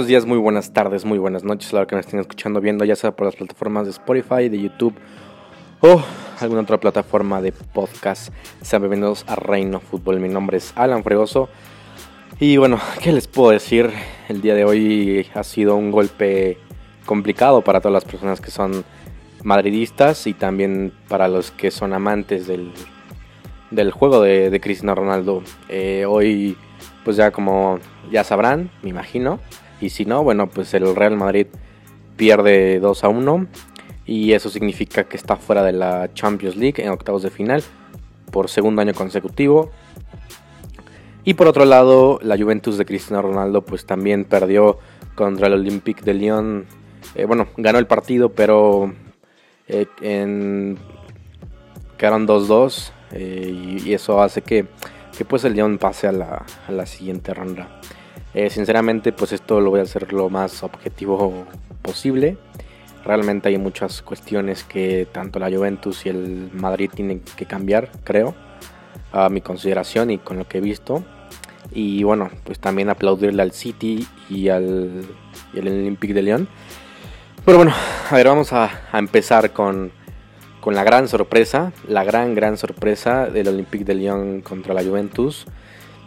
Buenos 0.00 0.08
días, 0.08 0.24
muy 0.24 0.38
buenas 0.38 0.72
tardes, 0.72 1.04
muy 1.04 1.18
buenas 1.18 1.44
noches, 1.44 1.70
a 1.70 1.76
la 1.76 1.80
hora 1.80 1.86
que 1.86 1.94
me 1.94 2.00
estén 2.00 2.20
escuchando, 2.20 2.62
viendo, 2.62 2.86
ya 2.86 2.96
sea 2.96 3.14
por 3.14 3.26
las 3.26 3.36
plataformas 3.36 3.84
de 3.84 3.90
Spotify, 3.90 4.48
de 4.48 4.58
YouTube 4.58 4.94
o 5.82 6.02
alguna 6.40 6.62
otra 6.62 6.80
plataforma 6.80 7.42
de 7.42 7.52
podcast. 7.52 8.32
Sean 8.62 8.80
bienvenidos 8.80 9.26
a 9.28 9.36
Reino 9.36 9.78
Fútbol. 9.78 10.18
Mi 10.18 10.30
nombre 10.30 10.56
es 10.56 10.72
Alan 10.74 11.04
Fregoso. 11.04 11.50
Y 12.38 12.56
bueno, 12.56 12.80
¿qué 13.02 13.12
les 13.12 13.28
puedo 13.28 13.50
decir? 13.50 13.90
El 14.30 14.40
día 14.40 14.54
de 14.54 14.64
hoy 14.64 15.26
ha 15.34 15.44
sido 15.44 15.76
un 15.76 15.90
golpe 15.90 16.56
complicado 17.04 17.60
para 17.60 17.82
todas 17.82 17.92
las 17.92 18.10
personas 18.10 18.40
que 18.40 18.50
son 18.50 18.86
madridistas 19.44 20.26
y 20.26 20.32
también 20.32 20.94
para 21.08 21.28
los 21.28 21.50
que 21.50 21.70
son 21.70 21.92
amantes 21.92 22.46
del, 22.46 22.72
del 23.70 23.90
juego 23.90 24.22
de, 24.22 24.48
de 24.48 24.60
Cristiano 24.62 24.94
Ronaldo. 24.94 25.42
Eh, 25.68 26.06
hoy 26.08 26.56
pues 27.04 27.18
ya 27.18 27.32
como 27.32 27.78
ya 28.10 28.24
sabrán, 28.24 28.70
me 28.82 28.88
imagino. 28.88 29.40
Y 29.80 29.90
si 29.90 30.04
no, 30.04 30.22
bueno, 30.22 30.48
pues 30.48 30.72
el 30.74 30.94
Real 30.94 31.16
Madrid 31.16 31.46
pierde 32.16 32.80
2 32.80 33.04
a 33.04 33.08
1 33.08 33.46
y 34.06 34.32
eso 34.32 34.50
significa 34.50 35.04
que 35.04 35.16
está 35.16 35.36
fuera 35.36 35.62
de 35.62 35.72
la 35.72 36.12
Champions 36.12 36.56
League 36.56 36.82
en 36.82 36.90
octavos 36.90 37.22
de 37.22 37.30
final 37.30 37.62
por 38.30 38.48
segundo 38.48 38.82
año 38.82 38.94
consecutivo. 38.94 39.70
Y 41.24 41.34
por 41.34 41.46
otro 41.46 41.64
lado, 41.64 42.18
la 42.22 42.36
Juventus 42.36 42.78
de 42.78 42.86
Cristiano 42.86 43.22
Ronaldo 43.22 43.62
pues 43.62 43.86
también 43.86 44.24
perdió 44.24 44.78
contra 45.14 45.46
el 45.46 45.54
Olympique 45.54 46.02
de 46.02 46.14
Lyon. 46.14 46.66
Eh, 47.14 47.24
bueno, 47.24 47.48
ganó 47.56 47.78
el 47.78 47.86
partido, 47.86 48.30
pero 48.30 48.92
eh, 49.68 49.86
en... 50.00 50.78
quedaron 51.98 52.26
2-2 52.26 52.92
eh, 53.12 53.80
y, 53.84 53.92
eso 53.92 54.22
hace 54.22 54.42
que 54.42 54.66
que 55.20 55.26
pues 55.26 55.44
el 55.44 55.54
León 55.54 55.76
pase 55.76 56.06
a 56.08 56.12
la, 56.12 56.86
siguiente 56.86 57.34
ronda. 57.34 57.79
Eh, 58.34 58.48
sinceramente 58.50 59.12
pues 59.12 59.32
esto 59.32 59.60
lo 59.60 59.70
voy 59.70 59.80
a 59.80 59.82
hacer 59.82 60.12
lo 60.12 60.28
más 60.28 60.62
objetivo 60.62 61.46
posible. 61.82 62.36
Realmente 63.04 63.48
hay 63.48 63.58
muchas 63.58 64.02
cuestiones 64.02 64.64
que 64.64 65.06
tanto 65.10 65.38
la 65.38 65.50
Juventus 65.50 66.06
y 66.06 66.10
el 66.10 66.50
Madrid 66.52 66.90
tienen 66.94 67.20
que 67.20 67.46
cambiar, 67.46 67.90
creo, 68.04 68.34
a 69.12 69.28
mi 69.28 69.40
consideración 69.40 70.10
y 70.10 70.18
con 70.18 70.38
lo 70.38 70.46
que 70.46 70.58
he 70.58 70.60
visto. 70.60 71.02
Y 71.72 72.02
bueno, 72.02 72.30
pues 72.44 72.58
también 72.58 72.90
aplaudirle 72.90 73.42
al 73.42 73.52
City 73.52 74.06
y 74.28 74.48
al, 74.48 75.02
y 75.52 75.58
Olympique 75.58 76.14
de 76.14 76.22
León. 76.22 76.48
Pero 77.44 77.56
bueno, 77.56 77.72
a 78.10 78.14
ver, 78.14 78.28
vamos 78.28 78.52
a 78.52 78.70
empezar 78.92 79.52
con, 79.52 79.92
con 80.60 80.74
la 80.74 80.84
gran 80.84 81.08
sorpresa, 81.08 81.72
la 81.88 82.04
gran, 82.04 82.34
gran 82.34 82.56
sorpresa 82.56 83.26
del 83.26 83.48
Olympique 83.48 83.84
de 83.84 83.94
Lyon 83.94 84.42
contra 84.42 84.74
la 84.74 84.84
Juventus. 84.84 85.46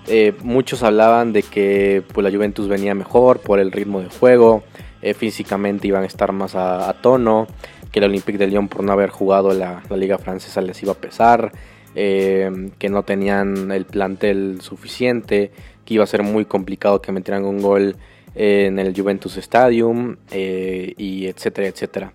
Eh, 0.08 0.34
muchos 0.42 0.84
hablaban 0.84 1.34
de 1.34 1.44
que 1.44 2.04
pues, 2.14 2.24
la 2.24 2.32
Juventus 2.32 2.68
venía 2.68 2.94
mejor 2.94 3.40
por 3.40 3.60
el 3.60 3.72
ritmo 3.72 4.02
de 4.02 4.10
juego, 4.10 4.64
eh, 5.02 5.14
físicamente 5.14 5.88
iban 5.88 6.04
a 6.04 6.08
estar 6.08 6.32
más 6.32 6.56
a, 6.56 6.94
tono, 7.02 7.48
que 7.92 8.00
el 8.00 8.06
Olympique 8.06 8.38
de 8.38 8.48
Lyon 8.48 8.68
por 8.68 8.84
no 8.84 8.92
haber 8.92 9.10
jugado 9.10 9.54
la, 9.54 9.84
liga 9.96 10.18
francesa 10.18 10.62
les 10.62 10.82
iba 10.84 10.94
a 10.94 10.98
pesar, 10.98 11.52
eh, 11.96 12.70
que 12.80 12.90
no 12.90 13.04
tenían 13.04 13.72
el 13.72 13.86
plantel 13.86 14.60
suficiente, 14.62 15.52
que 15.86 15.94
iba 15.96 16.04
a 16.04 16.08
ser 16.08 16.24
muy 16.24 16.46
complicado 16.46 17.02
que 17.02 17.12
metieran 17.12 17.46
un 17.46 17.62
gol 17.62 17.96
en 18.36 18.80
el 18.80 19.00
Juventus 19.00 19.38
Stadium, 19.38 20.18
y 20.32 21.28
etcétera, 21.28 21.68
etcétera. 21.68 22.14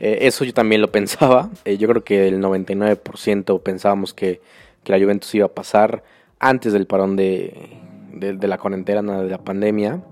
Eh, 0.00 0.26
eso 0.26 0.44
yo 0.44 0.52
también 0.52 0.80
lo 0.80 0.90
pensaba. 0.92 1.50
Eh, 1.64 1.76
yo 1.78 1.88
creo 1.88 2.04
que 2.04 2.28
el 2.28 2.40
99% 2.40 3.62
pensábamos 3.62 4.14
que, 4.14 4.40
la 4.86 4.98
Juventus 4.98 5.34
iba 5.34 5.46
a 5.46 5.48
pasar 5.48 6.04
antes 6.44 6.74
del 6.74 6.86
parón 6.86 7.16
de, 7.16 7.70
la 8.12 8.58
cuarentena, 8.58 9.22
de 9.22 9.30
la 9.30 9.38
pandemia. 9.38 10.02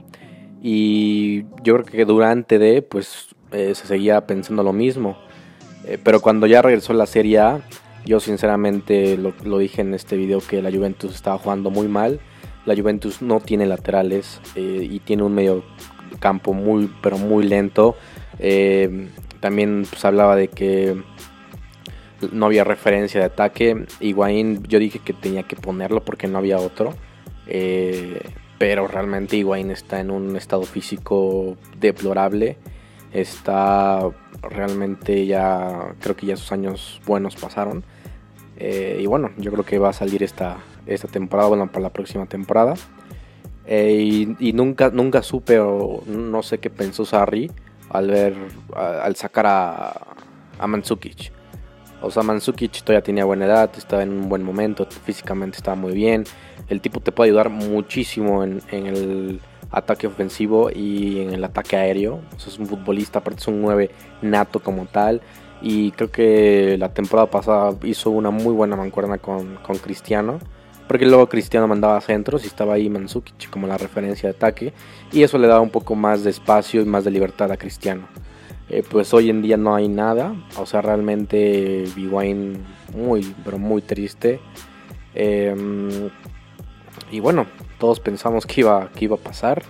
Y 0.62 1.42
yo 1.62 1.74
creo 1.74 1.84
que 1.84 2.04
durante 2.04 2.58
de, 2.58 2.82
pues 2.82 3.28
eh, 3.52 3.74
se 3.74 3.86
seguía 3.86 4.26
pensando 4.26 4.62
lo 4.62 4.72
mismo. 4.72 5.16
pero 6.04 6.20
cuando 6.20 6.46
ya 6.46 6.62
regresó 6.62 6.92
la 6.94 7.06
Serie 7.06 7.38
A, 7.40 7.60
yo 8.06 8.18
sinceramente 8.18 9.18
lo, 9.18 9.58
dije 9.58 9.82
en 9.82 9.94
este 9.94 10.16
video 10.16 10.40
que 10.40 10.62
la 10.62 10.70
Juventus 10.70 11.14
estaba 11.14 11.38
jugando 11.38 11.70
muy 11.70 11.88
mal. 11.88 12.20
La 12.64 12.74
Juventus 12.74 13.20
no 13.20 13.40
tiene 13.40 13.66
laterales 13.66 14.40
y 14.54 14.98
tiene 15.00 15.24
un 15.24 15.34
medio 15.34 15.64
campo 16.18 16.54
muy, 16.54 16.90
pero 17.02 17.18
muy 17.18 17.44
lento. 17.44 17.96
También 19.40 19.84
pues, 19.90 20.04
hablaba 20.04 20.36
de 20.36 20.48
que 20.48 20.96
no 22.30 22.46
había 22.46 22.64
referencia 22.64 23.20
de 23.20 23.26
ataque. 23.26 23.86
Higuaín 24.00 24.62
yo 24.64 24.78
dije 24.78 24.98
que 24.98 25.12
tenía 25.12 25.42
que 25.44 25.56
ponerlo 25.56 26.04
porque 26.04 26.28
no 26.28 26.38
había 26.38 26.58
otro. 26.58 26.94
Eh, 27.46 28.20
pero 28.58 28.86
realmente 28.86 29.36
Higuaín 29.36 29.70
está 29.70 30.00
en 30.00 30.10
un 30.10 30.36
estado 30.36 30.62
físico 30.62 31.56
deplorable. 31.78 32.58
Está 33.12 34.08
realmente 34.40 35.26
ya, 35.26 35.94
creo 36.00 36.16
que 36.16 36.26
ya 36.26 36.36
sus 36.36 36.52
años 36.52 37.00
buenos 37.06 37.36
pasaron. 37.36 37.82
Eh, 38.56 39.00
y 39.00 39.06
bueno, 39.06 39.30
yo 39.38 39.50
creo 39.50 39.64
que 39.64 39.78
va 39.78 39.90
a 39.90 39.92
salir 39.92 40.22
esta, 40.22 40.58
esta 40.86 41.08
temporada, 41.08 41.48
bueno, 41.48 41.66
para 41.70 41.82
la 41.82 41.92
próxima 41.92 42.26
temporada. 42.26 42.74
Eh, 43.66 44.34
y, 44.38 44.52
nunca, 44.52 44.90
nunca 44.90 45.22
supe 45.22 45.58
o 45.60 46.02
no 46.06 46.42
sé 46.42 46.58
qué 46.58 46.68
pensó 46.68 47.04
Sarri 47.04 47.50
al 47.90 48.08
ver, 48.08 48.34
al 48.74 49.14
sacar 49.16 49.46
a, 49.46 49.88
a. 50.58 50.66
O 52.02 52.10
sea, 52.10 52.22
Mandzukic 52.22 52.82
todavía 52.82 53.02
tenía 53.02 53.24
buena 53.24 53.46
edad, 53.46 53.70
estaba 53.76 54.02
en 54.02 54.10
un 54.10 54.28
buen 54.28 54.42
momento, 54.42 54.86
físicamente 55.04 55.58
estaba 55.58 55.76
muy 55.76 55.92
bien. 55.92 56.24
El 56.68 56.80
tipo 56.80 57.00
te 57.00 57.12
puede 57.12 57.30
ayudar 57.30 57.48
muchísimo 57.48 58.44
en, 58.44 58.60
el 58.70 59.40
ataque 59.70 60.06
ofensivo 60.06 60.70
y 60.70 61.20
en 61.20 61.32
el 61.32 61.44
ataque 61.44 61.76
aéreo. 61.76 62.20
Es 62.36 62.58
un 62.58 62.66
futbolista, 62.66 63.20
aparte 63.20 63.40
es 63.40 63.48
un 63.48 63.62
9 63.62 63.90
nato 64.22 64.60
como 64.60 64.86
tal. 64.86 65.20
Y 65.60 65.92
creo 65.92 66.10
que 66.10 66.76
la 66.78 66.92
temporada 66.92 67.30
pasada 67.30 67.72
hizo 67.84 68.10
una 68.10 68.30
muy 68.30 68.52
buena 68.52 68.74
mancuerna 68.74 69.18
con, 69.18 69.58
Cristiano 69.82 70.38
porque 70.88 71.06
luego 71.06 71.28
Cristiano 71.28 71.66
mandaba 71.66 71.98
centros 72.02 72.44
y 72.44 72.48
estaba 72.48 72.74
ahí 72.74 72.90
Manzukic 72.90 73.48
como 73.48 73.66
la 73.66 73.78
referencia 73.78 74.28
de 74.28 74.34
ataque 74.34 74.72
y 75.10 75.22
eso 75.22 75.38
le 75.38 75.46
daba 75.46 75.60
un 75.60 75.70
poco 75.70 75.94
más 75.94 76.22
de 76.24 76.30
espacio 76.30 76.82
y 76.82 76.84
más 76.84 77.04
de 77.04 77.10
libertad 77.12 77.50
a 77.50 77.56
Cristiano. 77.56 78.08
Eh, 78.72 78.82
pues 78.88 79.12
hoy 79.12 79.28
en 79.28 79.42
día 79.42 79.58
no 79.58 79.74
hay 79.74 79.86
nada, 79.86 80.34
o 80.56 80.64
sea, 80.64 80.80
realmente 80.80 81.84
Biguain 81.94 82.64
muy, 82.96 83.34
pero 83.44 83.58
muy 83.58 83.82
triste. 83.82 84.40
Em, 85.14 86.08
y 87.10 87.20
bueno, 87.20 87.46
todos 87.78 88.00
pensamos 88.00 88.46
que 88.46 88.62
iba, 88.62 88.88
que 88.96 89.04
iba 89.04 89.16
a 89.16 89.18
pasar. 89.18 89.62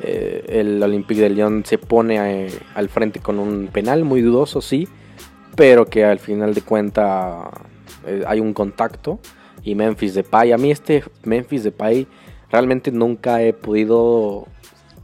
Eh, 0.00 0.42
el 0.48 0.82
Olympique 0.82 1.20
de 1.20 1.28
Lyon 1.28 1.64
se 1.66 1.76
pone 1.76 2.46
eh, 2.46 2.50
al 2.74 2.88
frente 2.88 3.20
con 3.20 3.38
un 3.38 3.68
penal 3.68 4.04
muy 4.04 4.22
dudoso, 4.22 4.62
sí, 4.62 4.88
pero 5.54 5.84
que 5.84 6.06
al 6.06 6.18
final 6.18 6.54
de 6.54 6.62
cuenta 6.62 7.50
hay 8.26 8.40
un 8.40 8.54
contacto 8.54 9.20
y 9.64 9.74
Memphis 9.74 10.14
Depay. 10.14 10.52
A 10.52 10.56
mí 10.56 10.70
este 10.70 11.04
Memphis 11.24 11.62
Depay 11.62 12.06
realmente 12.50 12.90
nunca 12.90 13.42
he 13.42 13.52
podido 13.52 14.48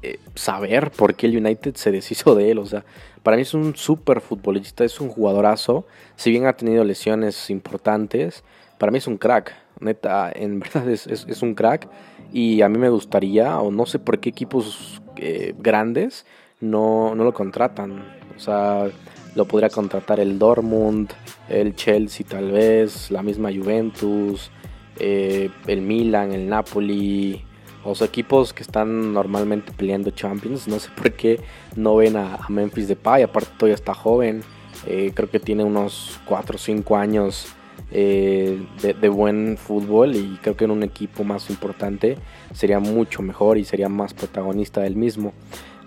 eh, 0.02 0.18
saber 0.34 0.90
por 0.90 1.14
qué 1.14 1.26
el 1.26 1.36
United 1.36 1.74
se 1.76 1.90
deshizo 1.90 2.34
de 2.34 2.50
él. 2.50 2.58
O 2.58 2.66
sea, 2.66 2.84
para 3.22 3.36
mí 3.36 3.42
es 3.42 3.54
un 3.54 3.76
súper 3.76 4.20
futbolista, 4.20 4.84
es 4.84 5.00
un 5.00 5.08
jugadorazo. 5.08 5.86
Si 6.16 6.30
bien 6.30 6.46
ha 6.46 6.54
tenido 6.54 6.84
lesiones 6.84 7.50
importantes, 7.50 8.44
para 8.78 8.92
mí 8.92 8.98
es 8.98 9.06
un 9.06 9.18
crack. 9.18 9.54
Neta, 9.80 10.30
en 10.34 10.60
verdad 10.60 10.88
es, 10.88 11.42
un 11.42 11.54
crack. 11.54 11.88
Y 12.32 12.62
a 12.62 12.68
mí 12.68 12.78
me 12.78 12.88
gustaría, 12.88 13.58
o 13.58 13.70
no 13.70 13.86
sé 13.86 13.98
por 13.98 14.18
qué 14.18 14.30
equipos 14.30 15.02
eh, 15.16 15.54
grandes 15.58 16.24
no, 16.62 17.14
no 17.14 17.24
lo 17.24 17.34
contratan. 17.34 18.02
O 18.34 18.40
sea, 18.40 18.88
lo 19.34 19.44
podría 19.44 19.68
contratar 19.68 20.20
el 20.20 20.38
Dortmund, 20.38 21.10
el 21.48 21.74
Chelsea 21.74 22.26
tal 22.26 22.50
vez, 22.50 23.10
la 23.10 23.22
misma 23.22 23.50
Juventus, 23.52 24.50
eh, 24.98 25.50
el 25.66 25.82
Milan, 25.82 26.32
el 26.32 26.48
Napoli, 26.48 27.44
o 27.84 27.94
sea, 27.94 28.06
equipos 28.06 28.52
que 28.52 28.62
están 28.62 29.12
normalmente 29.12 29.72
peleando 29.72 30.10
Champions. 30.10 30.68
No 30.68 30.78
sé 30.78 30.90
por 30.96 31.12
qué 31.12 31.40
no 31.76 31.96
ven 31.96 32.16
a, 32.16 32.38
Memphis 32.48 32.88
Depay, 32.88 33.22
aparte 33.22 33.50
todavía 33.56 33.74
está 33.74 33.94
joven, 33.94 34.42
eh, 34.86 35.12
creo 35.14 35.30
que 35.30 35.40
tiene 35.40 35.64
unos 35.64 36.20
4 36.26 36.56
o 36.56 36.58
5 36.58 36.96
años 36.96 37.46
eh, 37.90 38.60
de, 38.80 39.08
buen 39.08 39.58
fútbol 39.58 40.16
y 40.16 40.38
creo 40.42 40.56
que 40.56 40.64
en 40.64 40.70
un 40.70 40.82
equipo 40.82 41.24
más 41.24 41.50
importante 41.50 42.16
sería 42.52 42.80
mucho 42.80 43.22
mejor 43.22 43.58
y 43.58 43.64
sería 43.64 43.88
más 43.88 44.14
protagonista 44.14 44.80
del 44.80 44.96
mismo. 44.96 45.32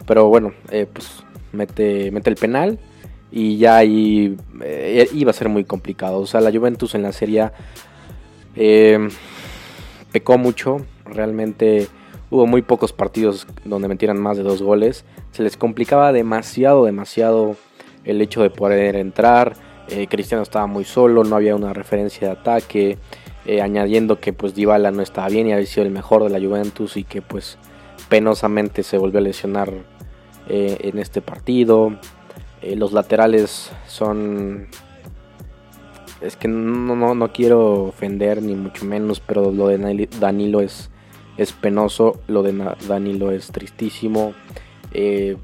Pero 0.05 0.29
bueno, 0.29 0.53
pues 0.69 1.23
mete, 1.51 2.11
mete 2.11 2.29
el 2.29 2.35
penal 2.35 2.79
y 3.31 3.57
ya 3.57 3.75
ahí 3.77 4.37
eh, 4.61 5.09
iba 5.13 5.31
a 5.31 5.33
ser 5.33 5.49
muy 5.49 5.65
complicado. 5.65 6.19
O 6.19 6.25
sea, 6.25 6.41
la 6.41 6.51
Juventus 6.51 6.95
en 6.95 7.01
la 7.01 7.11
Serie 7.11 7.51
eh, 8.55 9.09
pecó 10.11 10.37
mucho, 10.37 10.85
realmente 11.05 11.87
hubo 12.29 12.47
muy 12.47 12.61
pocos 12.61 12.93
partidos 12.93 13.47
donde 13.63 13.87
metieran 13.87 14.19
más 14.19 14.37
de 14.37 14.43
dos 14.43 14.61
goles. 14.61 15.05
Se 15.31 15.43
les 15.43 15.57
complicaba 15.57 16.11
demasiado, 16.11 16.85
demasiado 16.85 17.55
el 18.03 18.21
hecho 18.21 18.41
de 18.41 18.49
poder 18.49 18.95
entrar. 18.95 19.53
Eh, 19.89 20.07
Cristiano 20.07 20.43
estaba 20.43 20.67
muy 20.67 20.83
solo, 20.83 21.23
no 21.23 21.35
había 21.35 21.55
una 21.55 21.73
referencia 21.73 22.27
de 22.27 22.33
ataque. 22.33 22.97
añadiendo 23.61 24.19
que 24.19 24.33
pues 24.33 24.55
Dybala 24.55 24.89
no 24.89 25.03
estaba 25.03 25.29
bien 25.29 25.47
y 25.47 25.53
había 25.53 25.67
sido 25.67 25.85
el 25.85 25.91
mejor 25.91 26.23
de 26.23 26.29
la 26.29 26.39
Juventus 26.39 26.97
y 26.97 27.03
que 27.03 27.21
pues 27.21 27.59
penosamente 28.09 28.83
se 28.83 28.97
volvió 28.97 29.19
a 29.19 29.21
lesionar 29.21 29.71
eh, 30.47 30.77
en 30.81 30.99
este 30.99 31.21
partido. 31.21 31.97
Eh, 32.61 32.75
los 32.75 32.93
laterales 32.93 33.71
son... 33.87 34.67
Es 36.21 36.37
que 36.37 36.47
no, 36.47 36.95
no, 36.95 37.13
no, 37.13 37.31
quiero 37.31 37.85
ofender 37.85 38.41
ni 38.41 38.55
mucho 38.55 38.85
menos, 38.85 39.19
pero 39.19 39.51
lo 39.51 39.67
de 39.67 40.07
Danilo 40.19 40.61
es, 40.61 40.89
es 41.37 41.53
penoso, 41.53 42.19
lo 42.27 42.43
de 42.43 42.53
Danilo 42.87 43.31
es 43.31 43.47
tristísimo. 43.47 44.33
Eh, 44.91 45.37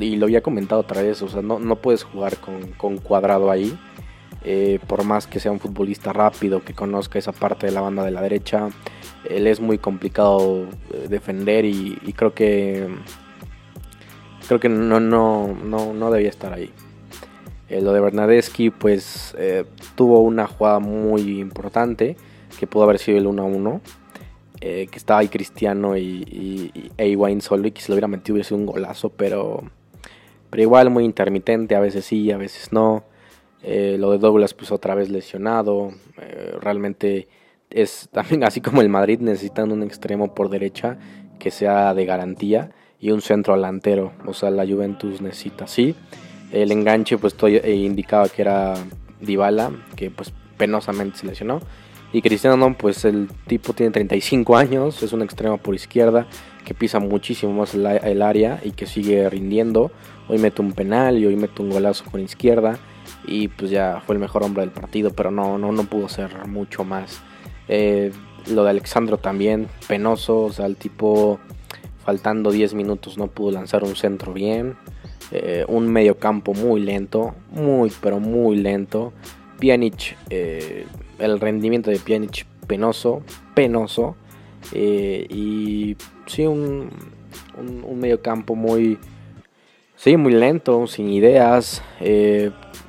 y 0.00 0.16
lo 0.16 0.26
había 0.26 0.42
comentado 0.42 0.80
otra 0.80 1.02
vez, 1.02 1.22
o 1.22 1.28
sea, 1.28 1.42
no, 1.42 1.58
no 1.58 1.76
puedes 1.76 2.02
jugar 2.02 2.38
con, 2.38 2.72
con 2.72 2.98
cuadrado 2.98 3.50
ahí. 3.50 3.78
por 4.86 5.04
más 5.04 5.26
que 5.26 5.40
sea 5.40 5.52
un 5.52 5.60
futbolista 5.60 6.12
rápido, 6.12 6.64
que 6.64 6.74
conozca 6.74 7.18
esa 7.18 7.32
parte 7.32 7.66
de 7.66 7.72
la 7.72 7.80
banda 7.80 8.04
de 8.04 8.10
la 8.10 8.20
derecha, 8.20 8.68
él 9.28 9.46
es 9.46 9.60
muy 9.60 9.78
complicado 9.78 10.66
defender 11.08 11.64
y, 11.64 11.96
creo 12.16 12.34
que 12.34 12.88
creo 14.46 14.60
que 14.60 14.68
no, 14.68 15.00
no, 15.00 15.56
no, 15.64 15.94
no 15.94 16.10
debía 16.10 16.28
estar 16.28 16.52
ahí. 16.52 16.70
Eh, 17.68 17.80
lo 17.80 17.92
de 17.92 18.00
Bernadeschi, 18.00 18.70
pues 18.70 19.34
eh, 19.38 19.64
tuvo 19.94 20.20
una 20.20 20.46
jugada 20.46 20.78
muy 20.80 21.40
importante 21.40 22.16
que 22.58 22.66
pudo 22.66 22.84
haber 22.84 22.98
sido 22.98 23.18
el 23.18 23.26
1 23.26 23.42
a 23.42 23.46
1. 23.46 23.80
Eh, 24.66 24.88
que 24.90 24.96
estaba 24.96 25.20
ahí 25.20 25.28
Cristiano 25.28 25.94
y, 25.94 26.72
y, 26.96 27.40
solo 27.42 27.68
y 27.68 27.70
que 27.70 27.82
se 27.82 27.90
lo 27.90 27.96
hubiera 27.96 28.08
metido 28.08 28.32
hubiera 28.32 28.48
sido 28.48 28.56
un 28.56 28.64
golazo, 28.64 29.10
pero, 29.10 29.62
pero 30.48 30.62
igual 30.62 30.88
muy 30.88 31.04
intermitente, 31.04 31.76
a 31.76 31.80
veces 31.80 32.06
sí, 32.06 32.30
a 32.30 32.38
veces 32.38 32.72
no. 32.72 33.04
lo 33.62 34.12
de 34.12 34.18
Douglas, 34.18 34.54
pues 34.54 34.72
otra 34.72 34.94
vez 34.94 35.10
lesionado. 35.10 35.92
realmente 36.62 37.28
es 37.68 38.08
también 38.10 38.42
así 38.48 38.62
como 38.62 38.80
el 38.80 38.88
Madrid 38.88 39.20
necesitando 39.20 39.74
un 39.74 39.82
extremo 39.82 40.34
por 40.34 40.48
derecha 40.48 40.96
que 41.38 41.50
sea 41.50 41.92
de 41.92 42.06
garantía 42.06 42.70
y 42.98 43.10
un 43.10 43.20
centro 43.20 43.54
delantero. 43.54 44.12
O 44.24 44.32
sea, 44.32 44.50
la 44.50 44.66
Juventus 44.66 45.20
necesita 45.20 45.64
así. 45.64 45.94
El 46.52 46.72
enganche, 46.72 47.18
pues 47.18 47.36
eh, 47.42 47.74
indicaba 47.74 48.30
que 48.30 48.40
era 48.40 48.74
Dybala, 49.20 49.72
que 49.94 50.10
pues 50.10 50.32
penosamente 50.56 51.18
se 51.18 51.26
lesionó. 51.26 51.60
Y 52.14 52.22
Cristiano, 52.22 52.76
pues 52.78 53.04
el 53.04 53.28
tipo 53.48 53.72
tiene 53.72 53.90
35 53.90 54.56
años, 54.56 55.02
es 55.02 55.12
un 55.12 55.20
extremo 55.20 55.58
por 55.58 55.74
izquierda, 55.74 56.28
que 56.64 56.72
pisa 56.72 57.00
muchísimo 57.00 57.52
más 57.52 57.74
el, 57.74 58.22
área 58.22 58.60
y 58.62 58.70
que 58.70 58.86
sigue 58.86 59.28
rindiendo. 59.28 59.90
Hoy 60.28 60.38
mete 60.38 60.62
un 60.62 60.74
penal 60.74 61.18
y 61.18 61.26
hoy 61.26 61.34
mete 61.34 61.60
un 61.60 61.70
golazo 61.70 62.04
con 62.08 62.20
izquierda. 62.20 62.78
Y 63.26 63.48
pues 63.48 63.72
ya 63.72 64.00
fue 64.06 64.14
el 64.14 64.20
mejor 64.20 64.44
hombre 64.44 64.60
del 64.60 64.70
partido, 64.70 65.10
pero 65.10 65.32
no, 65.32 65.58
no, 65.58 65.72
no 65.72 65.82
pudo 65.86 66.08
ser 66.08 66.46
mucho 66.46 66.84
más. 66.84 67.20
Eh, 67.66 68.12
lo 68.46 68.62
de 68.62 68.70
Alexandro 68.70 69.18
también, 69.18 69.66
penoso, 69.88 70.42
o 70.42 70.52
sea, 70.52 70.66
el 70.66 70.76
tipo 70.76 71.40
faltando 72.04 72.52
10 72.52 72.74
minutos 72.74 73.18
no 73.18 73.26
pudo 73.26 73.50
lanzar 73.50 73.82
un 73.82 73.96
centro 73.96 74.32
bien. 74.32 74.76
Eh, 75.32 75.64
un 75.66 75.88
medio 75.88 76.16
campo 76.16 76.54
muy 76.54 76.80
lento, 76.80 77.34
muy 77.50 77.92
pero 78.00 78.20
muy 78.20 78.56
lento. 78.56 79.12
Pjanic, 79.58 80.16
eh, 80.30 80.86
el 81.18 81.40
rendimiento 81.40 81.90
de 81.90 81.98
Pjanic 81.98 82.46
penoso, 82.66 83.22
penoso. 83.54 84.16
Eh, 84.72 85.26
y 85.28 85.96
sí, 86.26 86.46
un, 86.46 86.90
un, 87.58 87.98
medio 87.98 88.22
campo 88.22 88.54
muy, 88.54 88.98
sí, 89.96 90.16
muy 90.16 90.32
lento, 90.32 90.86
sin 90.86 91.10
ideas, 91.10 91.82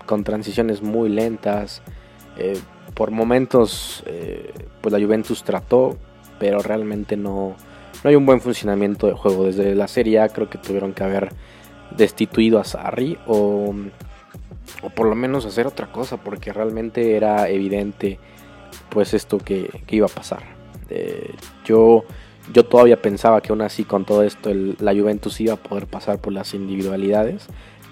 con 0.06 0.24
transiciones 0.24 0.82
muy 0.82 1.10
lentas. 1.10 1.82
por 2.94 3.12
momentos, 3.12 4.04
pues 4.82 4.94
la 4.94 5.06
Juventus 5.06 5.44
trató, 5.44 5.98
pero 6.40 6.60
realmente 6.60 7.18
no, 7.18 7.56
no 8.04 8.10
hay 8.10 8.16
un 8.16 8.26
buen 8.26 8.40
funcionamiento 8.40 9.08
de 9.08 9.14
juego. 9.14 9.46
Desde 9.46 9.76
la 9.76 9.88
Serie 9.88 10.22
A 10.22 10.30
creo 10.30 10.50
que 10.50 10.58
tuvieron 10.58 10.94
que 10.94 11.04
haber 11.04 11.30
destituido 11.98 12.60
a 12.60 12.64
Sarri 12.64 13.18
o, 13.28 13.74
o 14.82 14.90
por 14.90 15.08
lo 15.08 15.16
menos 15.16 15.46
hacer 15.46 15.68
otra 15.68 15.92
cosa 15.92 16.18
porque 16.18 16.54
realmente 16.54 17.16
era 17.16 17.50
evidente 17.50 18.20
pues 18.90 19.14
esto 19.14 19.38
que, 19.38 19.70
iba 19.90 20.06
a 20.06 20.10
pasar. 20.10 20.44
Yo, 21.66 22.06
yo 22.54 22.66
todavía 22.66 23.02
pensaba 23.02 23.42
que 23.42 23.52
aún 23.52 23.62
así 23.62 23.84
con 23.84 24.06
todo 24.06 24.24
esto 24.24 24.52
la 24.54 24.94
Juventus 24.94 25.40
iba 25.42 25.54
a 25.54 25.58
poder 25.58 25.88
pasar 25.88 26.20
por 26.20 26.34
las 26.34 26.54
individualidades, 26.54 27.48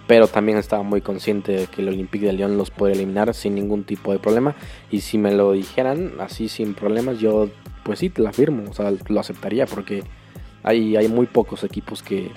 pero 0.07 0.27
también 0.27 0.57
estaba 0.57 0.83
muy 0.83 1.01
consciente 1.01 1.53
de 1.53 1.67
que 1.67 1.81
el 1.81 1.89
Olympique 1.89 2.25
de 2.25 2.33
Lyon 2.33 2.57
los 2.57 2.71
puede 2.71 2.93
eliminar 2.93 3.33
sin 3.33 3.55
ningún 3.55 3.83
tipo 3.83 4.11
de 4.11 4.19
problema 4.19 4.55
y 4.91 5.01
si 5.01 5.17
me 5.17 5.33
lo 5.33 5.53
dijeran 5.53 6.13
así 6.19 6.49
sin 6.49 6.73
problemas 6.73 7.19
yo 7.19 7.49
pues 7.83 7.99
sí, 7.99 8.09
te 8.09 8.21
la 8.21 8.31
firmo, 8.31 8.63
o 8.69 8.73
sea, 8.73 8.93
lo 9.07 9.19
aceptaría 9.19 9.65
porque 9.65 10.03
hay 10.63 11.07
muy 11.09 11.25
pocos 11.25 11.65
equipos 11.65 12.01
que, 12.01 12.31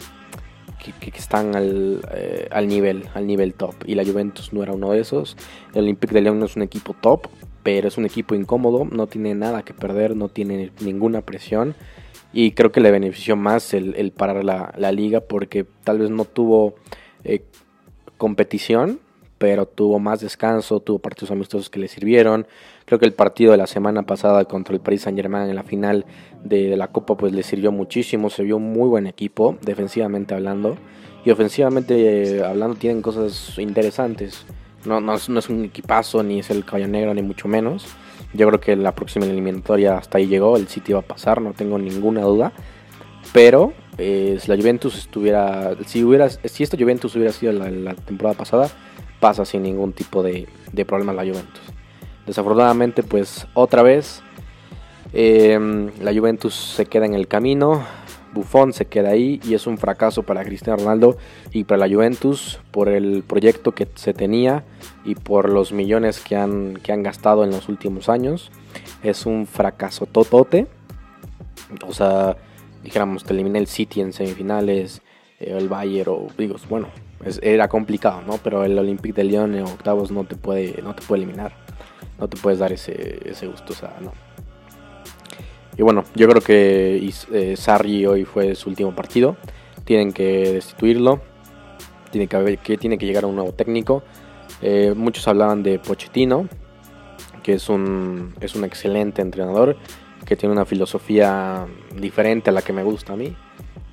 que, 0.92 1.10
están 1.10 1.56
al, 1.56 2.00
eh, 2.12 2.48
al, 2.50 2.68
nivel, 2.68 3.08
al 3.14 3.26
nivel 3.26 3.54
top. 3.54 3.74
Y 3.86 3.94
la 3.94 4.04
Juventus 4.04 4.52
no 4.52 4.62
era 4.62 4.72
uno 4.72 4.92
de 4.92 5.00
esos. 5.00 5.36
El 5.74 5.84
Olympique 5.84 6.14
de 6.14 6.22
Lyon 6.22 6.38
no 6.38 6.46
es 6.46 6.56
un 6.56 6.62
equipo 6.62 6.94
top, 7.00 7.28
pero 7.62 7.88
es 7.88 7.98
un 7.98 8.06
equipo 8.06 8.34
incómodo, 8.34 8.84
no 8.84 9.06
tiene 9.06 9.34
nada 9.34 9.64
que 9.64 9.74
perder, 9.74 10.14
no 10.14 10.28
tiene 10.28 10.70
ninguna 10.80 11.22
presión. 11.22 11.74
Y 12.32 12.52
creo 12.52 12.70
que 12.70 12.80
le 12.80 12.90
benefició 12.90 13.36
más 13.36 13.74
el, 13.74 14.12
parar 14.16 14.44
la, 14.44 14.72
la, 14.76 14.92
liga 14.92 15.20
porque 15.20 15.66
tal 15.84 15.98
vez 15.98 16.10
no 16.10 16.24
tuvo 16.24 16.74
eh, 17.24 17.42
competición, 18.18 19.00
pero 19.38 19.66
tuvo 19.66 19.98
más 19.98 20.20
descanso, 20.20 20.80
tuvo 20.80 20.98
partidos 20.98 21.30
amistosos 21.30 21.68
que 21.68 21.78
le 21.78 21.88
sirvieron. 21.88 22.46
Creo 22.84 22.98
que 22.98 23.06
el 23.06 23.12
partido 23.12 23.52
de 23.52 23.58
la 23.58 23.66
semana 23.66 24.04
pasada 24.04 24.44
contra 24.46 24.74
el 24.74 24.80
Paris 24.80 25.02
Saint 25.02 25.18
Germain 25.18 25.48
en 25.48 25.56
la 25.56 25.62
final 25.62 26.06
de, 26.42 26.76
la 26.76 26.88
Copa 26.88 27.16
pues 27.16 27.32
le 27.32 27.42
sirvió 27.42 27.72
muchísimo, 27.72 28.30
se 28.30 28.42
vio 28.44 28.56
un 28.56 28.72
muy 28.72 28.88
buen 28.88 29.06
equipo, 29.06 29.58
defensivamente 29.62 30.34
hablando, 30.34 30.76
y 31.24 31.30
ofensivamente 31.30 32.36
eh, 32.38 32.44
hablando 32.44 32.76
tienen 32.76 33.02
cosas 33.02 33.58
interesantes. 33.58 34.46
No, 34.84 35.00
no, 35.00 35.14
es, 35.14 35.28
un 35.28 35.64
equipazo, 35.64 36.22
ni 36.22 36.38
es 36.38 36.50
el 36.50 36.64
caballo 36.64 36.86
negro, 36.86 37.12
ni 37.12 37.22
mucho 37.22 37.48
menos. 37.48 37.86
Yo 38.32 38.46
creo 38.46 38.60
que 38.60 38.76
la 38.76 38.94
próxima 38.94 39.26
eliminatoria 39.26 39.98
hasta 39.98 40.18
ahí 40.18 40.28
llegó, 40.28 40.56
el 40.56 40.68
City 40.68 40.92
va 40.92 41.00
a 41.00 41.02
pasar, 41.02 41.42
no 41.42 41.52
tengo 41.54 41.76
ninguna 41.76 42.22
duda. 42.22 42.52
Pero 43.32 43.72
eh, 43.98 44.38
si 44.40 44.48
la 44.48 44.56
Juventus 44.56 44.96
estuviera, 44.96 45.74
si 45.84 46.04
hubiera, 46.04 46.30
si 46.30 46.62
esta 46.62 46.76
Juventus 46.76 47.16
hubiera 47.16 47.32
sido 47.32 47.52
la 47.52 47.94
temporada 47.94 48.36
pasada, 48.36 48.70
pasa 49.20 49.44
sin 49.44 49.62
ningún 49.62 49.92
tipo 49.92 50.22
de, 50.22 50.46
de 50.72 50.84
problema 50.84 51.12
la 51.12 51.22
Juventus. 51.22 51.62
Desafortunadamente, 52.26 53.02
pues 53.02 53.46
otra 53.54 53.82
vez 53.82 54.22
em, 55.12 55.90
la 56.00 56.12
Juventus 56.12 56.54
se 56.54 56.86
queda 56.86 57.06
en 57.06 57.14
el 57.14 57.28
camino. 57.28 57.84
Buffon 58.34 58.74
se 58.74 58.86
queda 58.86 59.10
ahí 59.10 59.40
y 59.44 59.54
es 59.54 59.66
un 59.66 59.78
fracaso 59.78 60.22
para 60.22 60.44
Cristiano 60.44 60.78
Ronaldo 60.78 61.16
y 61.52 61.64
para 61.64 61.86
la 61.86 61.94
Juventus 61.94 62.60
por 62.70 62.88
el 62.90 63.22
proyecto 63.22 63.72
que 63.72 63.88
se 63.94 64.12
tenía 64.12 64.64
y 65.04 65.14
por 65.14 65.48
los 65.48 65.72
millones 65.72 66.20
que 66.20 66.36
han, 66.36 66.74
que 66.82 66.92
han 66.92 67.02
gastado 67.02 67.44
en 67.44 67.50
los 67.50 67.70
últimos 67.70 68.10
años. 68.10 68.50
Es 69.02 69.24
un 69.24 69.46
fracaso 69.46 70.04
totote. 70.04 70.66
O 71.86 71.94
sea, 71.94 72.36
dijéramos, 72.82 73.24
te 73.24 73.32
elimina 73.32 73.58
el 73.58 73.68
City 73.68 74.00
en 74.00 74.12
semifinales, 74.12 75.00
eh, 75.40 75.54
el 75.56 75.68
Bayern 75.68 76.10
o 76.10 76.26
digo, 76.36 76.56
bueno, 76.68 76.88
era 77.42 77.68
complicado, 77.68 78.22
¿no? 78.26 78.38
Pero 78.42 78.64
el 78.64 78.78
Olympique 78.78 79.14
de 79.14 79.24
Lyon 79.24 79.54
en 79.54 79.64
octavos 79.64 80.10
no 80.10 80.24
te 80.24 80.36
puede, 80.36 80.80
no 80.82 80.94
te 80.94 81.02
puede 81.02 81.22
eliminar. 81.22 81.52
No 82.18 82.28
te 82.28 82.36
puedes 82.36 82.58
dar 82.58 82.72
ese, 82.72 83.20
ese 83.28 83.46
gusto, 83.46 83.74
no. 84.00 84.12
Y 85.76 85.82
bueno, 85.82 86.04
yo 86.14 86.26
creo 86.28 86.40
que 86.40 87.12
eh, 87.32 87.56
Sarri 87.56 88.06
hoy 88.06 88.24
fue 88.24 88.54
su 88.54 88.70
último 88.70 88.94
partido. 88.94 89.36
Tienen 89.84 90.12
que 90.12 90.52
destituirlo. 90.52 91.20
Tiene 92.10 92.28
que, 92.28 92.58
que, 92.62 92.78
tiene 92.78 92.96
que 92.96 93.04
llegar 93.04 93.24
a 93.24 93.26
un 93.26 93.36
nuevo 93.36 93.52
técnico. 93.52 94.02
Eh, 94.62 94.94
muchos 94.96 95.28
hablaban 95.28 95.62
de 95.62 95.78
Pochettino, 95.78 96.48
que 97.42 97.54
es 97.54 97.68
un, 97.68 98.34
es 98.40 98.54
un 98.54 98.64
excelente 98.64 99.20
entrenador, 99.20 99.76
que 100.24 100.36
tiene 100.36 100.54
una 100.54 100.64
filosofía 100.64 101.66
diferente 101.94 102.48
a 102.48 102.52
la 102.54 102.62
que 102.62 102.72
me 102.72 102.82
gusta 102.82 103.12
a 103.12 103.16
mí 103.16 103.36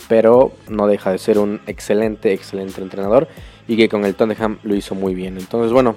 pero 0.07 0.51
no 0.69 0.88
deja 0.88 1.12
de 1.12 1.17
ser 1.17 1.39
un 1.39 1.62
excelente, 1.67 2.33
excelente 2.33 2.81
entrenador 2.81 3.27
y 3.67 3.77
que 3.77 3.89
con 3.89 4.05
el 4.05 4.15
Tottenham 4.15 4.60
lo 4.63 4.75
hizo 4.75 4.95
muy 4.95 5.15
bien. 5.15 5.38
Entonces, 5.38 5.72
bueno, 5.72 5.95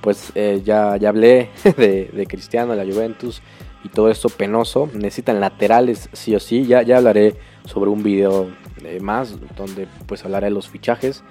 pues 0.00 0.32
eh, 0.34 0.62
ya, 0.64 0.96
ya 0.96 1.10
hablé 1.10 1.50
de, 1.76 2.10
de, 2.12 2.26
Cristiano, 2.26 2.74
la 2.74 2.84
Juventus 2.84 3.42
y 3.84 3.88
todo 3.88 4.10
esto 4.10 4.28
penoso. 4.28 4.88
Necesitan 4.94 5.40
laterales 5.40 6.08
sí 6.12 6.34
o 6.34 6.40
sí. 6.40 6.66
Ya, 6.66 6.82
ya 6.82 6.98
hablaré 6.98 7.36
sobre 7.64 7.90
un 7.90 8.02
video 8.02 8.48
eh, 8.84 9.00
más 9.00 9.36
donde 9.56 9.86
pues 10.06 10.24
hablaré 10.24 10.46
de 10.46 10.50
los 10.52 10.68
fichajes 10.68 11.22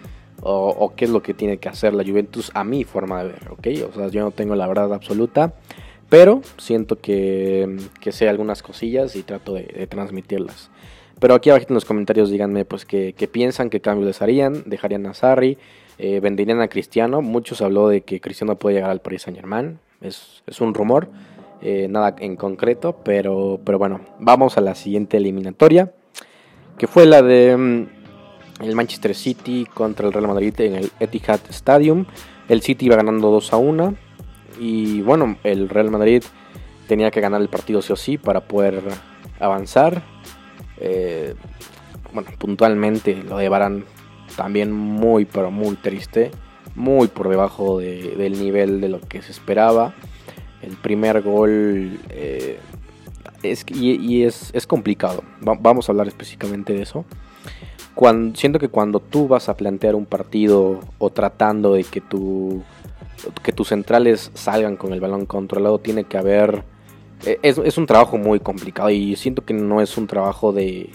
o, 0.43 0.93
qué 0.95 1.05
es 1.05 1.11
lo 1.11 1.21
que 1.21 1.35
tiene 1.35 1.57
que 1.57 1.69
hacer 1.69 1.93
la 1.93 2.03
Juventus 2.03 2.49
a 2.55 2.63
mi 2.63 2.83
forma 2.83 3.23
de 3.23 3.31
ver, 3.33 3.51
¿ok? 3.51 3.67
O 3.87 3.93
sea, 3.93 4.07
yo 4.07 4.21
no 4.21 4.31
tengo 4.31 4.55
la 4.55 4.67
verdad 4.67 4.91
absoluta. 4.91 5.53
Pero 6.09 6.41
siento 6.57 6.99
que, 6.99 7.77
que 8.01 8.11
sé 8.11 8.27
algunas 8.27 8.63
cosillas 8.63 9.15
y 9.15 9.23
trato 9.23 9.53
de 9.53 9.87
transmitirlas. 9.87 10.71
Pero 11.21 11.35
aquí 11.35 11.51
abajo 11.51 11.67
en 11.69 11.75
los 11.75 11.85
comentarios 11.85 12.31
díganme 12.31 12.65
pues 12.65 12.83
qué, 12.83 13.13
piensan, 13.31 13.69
qué 13.69 13.79
cambios 13.79 14.07
les 14.07 14.23
harían, 14.23 14.63
dejarían 14.65 15.05
a 15.05 15.13
Sarri, 15.13 15.59
eh, 15.99 16.19
venderían 16.19 16.61
a 16.61 16.67
Cristiano. 16.67 17.21
Muchos 17.21 17.61
habló 17.61 17.89
de 17.89 18.01
que 18.01 18.19
Cristiano 18.19 18.55
puede 18.55 18.77
llegar 18.77 18.89
al 18.89 19.01
Paris 19.01 19.21
Saint 19.21 19.37
Germain, 19.37 19.77
es, 20.01 20.41
un 20.59 20.73
rumor, 20.73 21.09
eh, 21.61 21.85
nada 21.87 22.15
en 22.17 22.35
concreto, 22.35 22.97
pero, 23.03 23.59
pero 23.63 23.77
bueno, 23.77 24.01
vamos 24.19 24.57
a 24.57 24.61
la 24.61 24.73
siguiente 24.73 25.17
eliminatoria, 25.17 25.93
que 26.79 26.87
fue 26.87 27.05
la 27.05 27.21
de 27.21 27.55
mm, 27.55 28.63
el 28.63 28.75
Manchester 28.75 29.13
City 29.13 29.67
contra 29.71 30.07
el 30.07 30.13
Real 30.13 30.27
Madrid 30.27 30.59
en 30.61 30.73
el 30.73 30.91
Etihad 30.99 31.41
Stadium. 31.49 32.07
El 32.49 32.63
City 32.63 32.87
iba 32.87 32.95
ganando 32.95 33.29
2 33.29 33.53
a 33.53 33.57
1 33.57 33.95
y 34.59 35.01
bueno, 35.01 35.37
el 35.43 35.69
Real 35.69 35.91
Madrid 35.91 36.23
tenía 36.87 37.11
que 37.11 37.21
ganar 37.21 37.41
el 37.41 37.49
partido 37.49 37.83
sí 37.83 37.93
o 37.93 37.95
sí 37.95 38.17
para 38.17 38.41
poder 38.41 38.81
avanzar. 39.39 40.01
Eh, 40.81 41.35
bueno, 42.11 42.29
puntualmente 42.37 43.15
lo 43.15 43.37
de 43.37 43.47
Barán 43.47 43.85
también 44.35 44.71
muy, 44.71 45.25
pero 45.25 45.51
muy 45.51 45.75
triste. 45.75 46.31
Muy 46.75 47.07
por 47.07 47.29
debajo 47.29 47.79
del 47.79 48.39
nivel 48.39 48.81
de 48.81 48.89
lo 48.89 49.01
que 49.01 49.21
se 49.21 49.31
esperaba. 49.31 49.93
El 50.61 50.77
primer 50.77 51.21
gol 51.21 51.99
eh, 52.09 52.59
es, 53.43 53.65
y, 53.69 54.23
es, 54.23 54.51
complicado. 54.67 55.23
vamos 55.41 55.89
a 55.89 55.91
hablar 55.91 56.07
específicamente 56.07 56.73
de 56.73 56.83
eso. 56.83 57.03
Cuando, 57.93 58.37
siento 58.37 58.57
que 58.57 58.69
cuando 58.69 58.99
tú 58.99 59.27
vas 59.27 59.49
a 59.49 59.57
plantear 59.57 59.95
un 59.95 60.05
partido 60.05 60.79
o 60.97 61.09
tratando 61.09 61.73
de 61.73 61.83
que, 61.83 61.99
tu, 61.99 62.63
que 63.43 63.51
tus 63.51 63.67
centrales 63.67 64.31
salgan 64.33 64.77
con 64.77 64.93
el 64.93 65.01
balón 65.01 65.25
controlado, 65.25 65.79
tiene 65.79 66.05
que 66.05 66.17
haber... 66.17 66.63
Eh, 67.25 67.39
es, 67.43 67.77
un 67.77 67.85
trabajo 67.85 68.17
muy 68.17 68.39
complicado 68.39 68.89
y 68.89 69.15
siento 69.15 69.45
que 69.45 69.53
no 69.53 69.81
es 69.81 69.97
un 69.97 70.07
trabajo 70.07 70.51
de, 70.51 70.89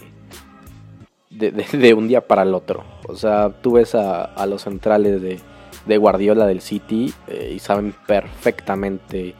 de, 1.29 1.93
un 1.93 2.07
día 2.07 2.27
para 2.27 2.43
el 2.43 2.53
otro. 2.53 2.83
O 3.07 3.15
sea, 3.15 3.49
tú 3.61 3.73
ves 3.73 3.95
a, 3.95 4.45
los 4.45 4.63
centrales 4.63 5.21
de, 5.21 5.97
Guardiola 5.97 6.45
del 6.45 6.61
City 6.61 7.13
eh, 7.27 7.53
y 7.55 7.59
saben 7.59 7.93
perfectamente 8.05 9.35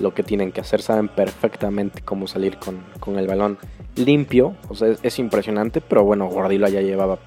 lo 0.00 0.14
que 0.14 0.22
tienen 0.22 0.50
que 0.50 0.60
hacer, 0.60 0.82
saben 0.82 1.08
perfectamente 1.08 2.02
cómo 2.02 2.26
salir 2.26 2.58
con, 2.58 3.18
el 3.18 3.26
balón 3.26 3.58
limpio, 3.94 4.56
o 4.68 4.74
sea, 4.74 4.96
es, 5.02 5.18
impresionante, 5.18 5.80
pero 5.80 6.02
bueno, 6.02 6.26
Guardiola 6.26 6.70
ya 6.70 6.80
llevaba 6.80 7.18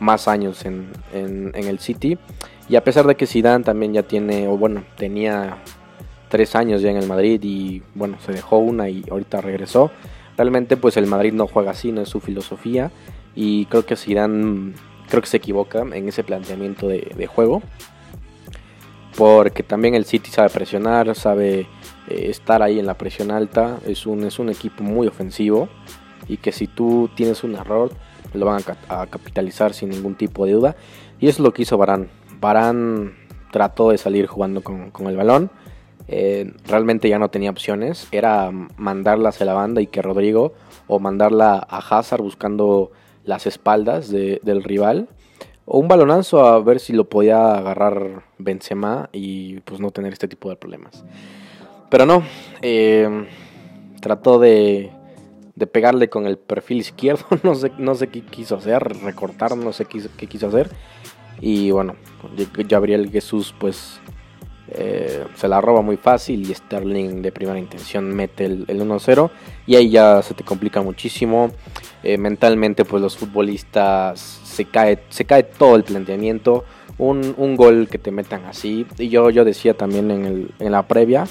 más 0.00 0.28
años 0.28 0.64
en, 0.64 0.90
el 1.54 1.78
City 1.78 2.18
y 2.68 2.76
a 2.76 2.84
pesar 2.84 3.06
de 3.06 3.14
que 3.14 3.26
Zidane 3.26 3.64
también 3.64 3.94
ya 3.94 4.02
tiene, 4.02 4.46
o 4.46 4.58
bueno, 4.58 4.84
tenía 4.96 5.58
tres 6.28 6.54
años 6.54 6.82
ya 6.82 6.90
en 6.90 6.96
el 6.96 7.06
Madrid 7.06 7.40
y 7.42 7.82
bueno, 7.94 8.18
se 8.24 8.32
dejó 8.32 8.58
una 8.58 8.88
y 8.88 9.04
ahorita 9.10 9.40
regresó, 9.40 9.90
realmente 10.36 10.76
pues 10.76 10.96
el 10.96 11.06
Madrid 11.06 11.32
no 11.32 11.46
juega 11.46 11.72
así, 11.72 11.92
no 11.92 12.02
es 12.02 12.08
su 12.08 12.20
filosofía 12.20 12.90
y 13.34 13.66
creo 13.66 13.84
que 13.84 13.96
Zidane 13.96 14.74
creo 15.08 15.22
que 15.22 15.28
se 15.28 15.38
equivoca 15.38 15.80
en 15.80 16.08
ese 16.08 16.24
planteamiento 16.24 16.88
de, 16.88 17.26
juego 17.26 17.62
porque 19.16 19.62
también 19.62 19.94
el 19.94 20.04
City 20.04 20.30
sabe 20.30 20.50
presionar, 20.50 21.14
sabe 21.14 21.66
eh, 22.08 22.26
estar 22.28 22.62
ahí 22.62 22.78
en 22.78 22.86
la 22.86 22.94
presión 22.94 23.32
alta. 23.32 23.80
Es 23.84 24.06
un, 24.06 24.22
es 24.22 24.38
un 24.38 24.48
equipo 24.48 24.84
muy 24.84 25.08
ofensivo 25.08 25.68
y 26.28 26.36
que 26.36 26.52
si 26.52 26.68
tú 26.68 27.10
tienes 27.16 27.42
un 27.42 27.56
error 27.56 27.90
lo 28.34 28.46
van 28.46 28.62
a, 28.88 29.06
capitalizar 29.06 29.72
sin 29.72 29.90
ningún 29.90 30.14
tipo 30.14 30.46
de 30.46 30.52
duda. 30.52 30.76
Y 31.18 31.28
eso 31.28 31.36
es 31.36 31.44
lo 31.44 31.52
que 31.52 31.62
hizo 31.62 31.78
Barán. 31.78 32.08
Barán 32.40 33.14
trató 33.50 33.90
de 33.90 33.98
salir 33.98 34.26
jugando 34.26 34.62
con, 34.62 34.92
el 35.06 35.16
balón. 35.16 35.50
Eh, 36.08 36.52
realmente 36.66 37.08
ya 37.08 37.18
no 37.18 37.30
tenía 37.30 37.50
opciones. 37.50 38.08
Era 38.10 38.50
mandarla 38.76 39.28
hacia 39.28 39.46
la 39.46 39.54
banda 39.54 39.80
y 39.80 39.86
que 39.86 40.02
Rodrigo 40.02 40.54
o 40.86 40.98
mandarla 40.98 41.66
a 41.68 41.78
Hazard 41.78 42.22
buscando 42.22 42.90
las 43.24 43.46
espaldas 43.46 44.10
del 44.10 44.64
rival. 44.64 45.08
O 45.66 45.78
un 45.78 45.88
balonazo 45.88 46.46
a 46.46 46.58
ver 46.60 46.80
si 46.80 46.94
lo 46.94 47.10
podía 47.10 47.52
agarrar 47.52 48.22
Benzema 48.38 49.10
y 49.12 49.60
pues 49.60 49.80
no 49.80 49.90
tener 49.90 50.14
este 50.14 50.26
tipo 50.26 50.48
de 50.48 50.56
problemas. 50.56 51.04
Pero 51.90 52.06
no, 52.06 52.22
eh, 52.62 53.26
trató 54.00 54.38
de, 54.38 54.90
de 55.58 55.66
pegarle 55.66 56.08
con 56.08 56.26
el 56.26 56.38
perfil 56.38 56.78
izquierdo, 56.78 57.24
no 57.42 57.54
sé, 57.54 57.72
no 57.78 57.94
sé 57.94 58.08
qué 58.08 58.22
quiso 58.22 58.56
hacer, 58.56 58.82
recortar, 59.02 59.56
no 59.56 59.72
sé 59.72 59.84
qué, 59.84 60.26
quiso 60.26 60.46
hacer. 60.46 60.70
Y 61.40 61.70
bueno, 61.70 61.96
Gabriel 62.68 63.10
Jesús 63.10 63.54
pues 63.58 64.00
eh, 64.70 65.24
se 65.34 65.48
la 65.48 65.60
roba 65.60 65.80
muy 65.80 65.96
fácil 65.96 66.48
y 66.48 66.54
Sterling 66.54 67.22
de 67.22 67.32
primera 67.32 67.58
intención 67.58 68.14
mete 68.14 68.44
el, 68.44 68.66
1-0 68.66 69.30
y 69.66 69.76
ahí 69.76 69.90
ya 69.90 70.22
se 70.22 70.34
te 70.34 70.44
complica 70.44 70.82
muchísimo. 70.82 71.50
Eh, 72.02 72.18
mentalmente 72.18 72.84
pues 72.84 73.02
los 73.02 73.16
futbolistas 73.16 74.20
se 74.20 74.66
cae, 74.66 75.00
se 75.08 75.24
cae 75.24 75.42
todo 75.44 75.76
el 75.76 75.84
planteamiento. 75.84 76.64
Un, 76.98 77.34
un, 77.38 77.54
gol 77.54 77.86
que 77.88 77.98
te 77.98 78.10
metan 78.10 78.44
así. 78.46 78.84
Y 78.98 79.08
yo, 79.08 79.30
yo 79.30 79.44
decía 79.44 79.74
también 79.74 80.10
en, 80.10 80.24
el, 80.24 80.54
en 80.58 80.72
la 80.72 80.88
previa 80.88 81.26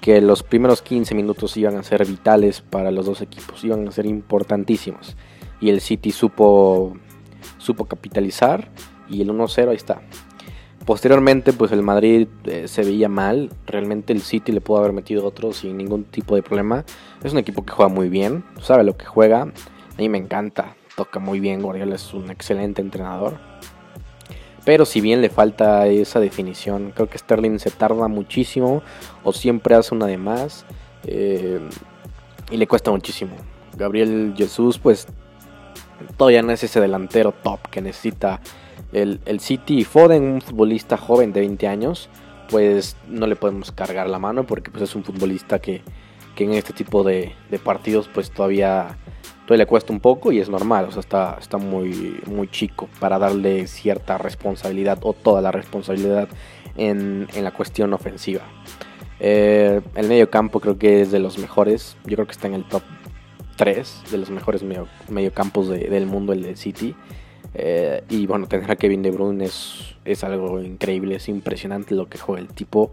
que 0.00 0.20
los 0.20 0.42
primeros 0.42 0.82
15 0.82 1.14
minutos 1.14 1.56
iban 1.56 1.76
a 1.76 1.82
ser 1.82 2.04
vitales 2.04 2.60
para 2.60 2.90
los 2.90 3.06
dos 3.06 3.22
equipos, 3.22 3.62
iban 3.64 3.86
a 3.86 3.92
ser 3.92 4.06
importantísimos. 4.06 5.16
Y 5.60 5.70
el 5.70 5.80
City 5.80 6.10
supo, 6.10 6.96
supo 7.58 7.86
capitalizar 7.86 8.68
y 9.08 9.22
el 9.22 9.30
1-0 9.30 9.68
ahí 9.68 9.76
está. 9.76 10.02
Posteriormente, 10.86 11.52
pues 11.52 11.72
el 11.72 11.82
Madrid 11.82 12.28
eh, 12.44 12.68
se 12.68 12.84
veía 12.84 13.08
mal. 13.08 13.50
Realmente 13.66 14.12
el 14.12 14.22
City 14.22 14.52
le 14.52 14.60
pudo 14.60 14.78
haber 14.78 14.92
metido 14.92 15.26
otro 15.26 15.52
sin 15.52 15.76
ningún 15.76 16.04
tipo 16.04 16.36
de 16.36 16.44
problema. 16.44 16.84
Es 17.24 17.32
un 17.32 17.38
equipo 17.38 17.66
que 17.66 17.72
juega 17.72 17.92
muy 17.92 18.08
bien, 18.08 18.44
sabe 18.62 18.84
lo 18.84 18.96
que 18.96 19.04
juega. 19.04 19.42
A 19.42 19.98
mí 19.98 20.08
me 20.08 20.18
encanta, 20.18 20.76
toca 20.94 21.18
muy 21.18 21.40
bien. 21.40 21.60
Guardiola 21.60 21.96
es 21.96 22.14
un 22.14 22.30
excelente 22.30 22.82
entrenador. 22.82 23.36
Pero 24.64 24.84
si 24.84 25.00
bien 25.00 25.22
le 25.22 25.28
falta 25.28 25.88
esa 25.88 26.20
definición, 26.20 26.92
creo 26.94 27.08
que 27.08 27.18
Sterling 27.18 27.58
se 27.58 27.72
tarda 27.72 28.06
muchísimo 28.06 28.82
o 29.24 29.32
siempre 29.32 29.74
hace 29.74 29.92
una 29.92 30.06
de 30.06 30.18
más 30.18 30.66
eh, 31.04 31.60
y 32.50 32.56
le 32.56 32.66
cuesta 32.68 32.92
muchísimo. 32.92 33.32
Gabriel 33.76 34.34
Jesús 34.36 34.78
pues 34.78 35.08
todavía 36.16 36.42
no 36.42 36.52
es 36.52 36.62
ese 36.62 36.80
delantero 36.80 37.32
top 37.32 37.60
que 37.70 37.80
necesita 37.80 38.40
el, 39.02 39.40
City 39.40 39.78
y 39.80 39.84
Foden, 39.84 40.22
un 40.24 40.40
futbolista 40.40 40.96
joven 40.96 41.32
de 41.32 41.40
20 41.40 41.68
años, 41.68 42.08
pues 42.50 42.96
no 43.08 43.26
le 43.26 43.36
podemos 43.36 43.72
cargar 43.72 44.08
la 44.08 44.18
mano 44.18 44.46
porque 44.46 44.70
pues 44.70 44.84
es 44.84 44.94
un 44.94 45.04
futbolista 45.04 45.58
que, 45.58 45.82
en 46.38 46.52
este 46.52 46.72
tipo 46.72 47.02
de, 47.02 47.32
partidos 47.64 48.08
pues 48.12 48.30
todavía 48.30 48.98
entonces 49.40 49.58
le 49.58 49.66
cuesta 49.66 49.92
un 49.92 50.00
poco 50.00 50.32
y 50.32 50.40
es 50.40 50.48
normal, 50.48 50.86
o 50.86 50.90
sea, 50.90 51.00
está, 51.00 51.36
está 51.40 51.56
muy, 51.56 52.20
muy 52.26 52.48
chico 52.48 52.88
para 52.98 53.18
darle 53.18 53.66
cierta 53.68 54.18
responsabilidad 54.18 54.98
o 55.02 55.12
toda 55.12 55.40
la 55.40 55.52
responsabilidad 55.52 56.28
en, 56.76 57.28
la 57.40 57.52
cuestión 57.52 57.92
ofensiva. 57.92 58.42
Eh, 59.20 59.80
el 59.94 60.08
medio 60.08 60.28
campo 60.30 60.60
creo 60.60 60.78
que 60.78 61.00
es 61.00 61.12
de 61.12 61.20
los 61.20 61.38
mejores, 61.38 61.96
yo 62.04 62.16
creo 62.16 62.26
que 62.26 62.32
está 62.32 62.48
en 62.48 62.54
el 62.54 62.64
top 62.64 62.82
3 63.56 64.02
de 64.10 64.18
los 64.18 64.30
mejores 64.30 64.62
medio, 64.62 65.32
campos 65.32 65.68
del 65.68 66.06
mundo, 66.06 66.32
el 66.32 66.42
de 66.42 66.56
City. 66.56 66.94
Eh, 67.58 68.04
y 68.10 68.26
bueno, 68.26 68.46
tener 68.46 68.70
a 68.70 68.76
Kevin 68.76 69.02
De 69.02 69.10
Bruyne 69.10 69.46
es, 69.46 69.96
es 70.04 70.22
algo 70.24 70.60
increíble, 70.60 71.16
es 71.16 71.28
impresionante 71.28 71.94
lo 71.94 72.08
que 72.08 72.18
juega 72.18 72.42
el 72.42 72.48
tipo. 72.48 72.92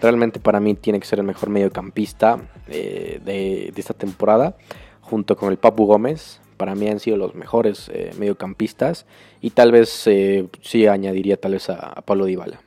Realmente 0.00 0.38
para 0.38 0.60
mí 0.60 0.74
tiene 0.74 1.00
que 1.00 1.06
ser 1.06 1.18
el 1.18 1.26
mejor 1.26 1.50
mediocampista 1.50 2.38
eh, 2.68 3.20
de, 3.24 3.72
esta 3.76 3.94
temporada 3.94 4.56
junto 5.00 5.36
con 5.36 5.50
el 5.50 5.58
Papu 5.58 5.86
Gómez, 5.86 6.40
para 6.56 6.74
mí 6.74 6.88
han 6.88 7.00
sido 7.00 7.16
los 7.16 7.34
mejores 7.34 7.90
eh, 7.92 8.10
mediocampistas 8.18 9.06
y 9.40 9.50
tal 9.50 9.72
vez 9.72 10.06
eh, 10.06 10.48
sí 10.60 10.86
añadiría 10.86 11.36
tal 11.38 11.52
vez 11.52 11.70
a, 11.70 12.02
Pablo 12.02 12.26
Dybala. 12.26 12.60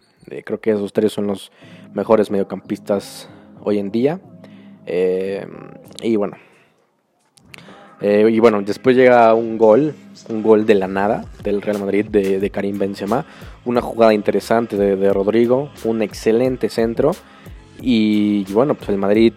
Creo 0.45 0.61
que 0.61 0.71
esos 0.71 0.93
tres 0.93 1.11
son 1.11 1.27
los 1.27 1.51
mejores 1.93 2.31
mediocampistas 2.31 3.29
hoy 3.61 3.79
en 3.79 3.91
día. 3.91 4.21
y 6.01 6.15
bueno. 6.15 6.50
Y 8.01 8.39
bueno, 8.39 8.61
después 8.61 8.95
llega 8.95 9.33
un 9.33 9.57
gol, 9.57 9.93
un 10.29 10.41
gol 10.41 10.65
de 10.65 10.75
la 10.75 10.87
nada 10.87 11.25
del 11.43 11.61
Real 11.61 11.79
Madrid 11.79 12.05
de, 12.07 12.49
Karim 12.49 12.79
Benzema. 12.79 13.25
Una 13.65 13.81
jugada 13.81 14.13
interesante 14.13 14.75
de, 14.75 15.13
Rodrigo, 15.13 15.69
un 15.83 16.01
excelente 16.01 16.69
centro. 16.69 17.11
Y, 17.79 18.43
bueno, 18.53 18.73
pues 18.75 18.89
el 18.89 18.97
Madrid 18.97 19.33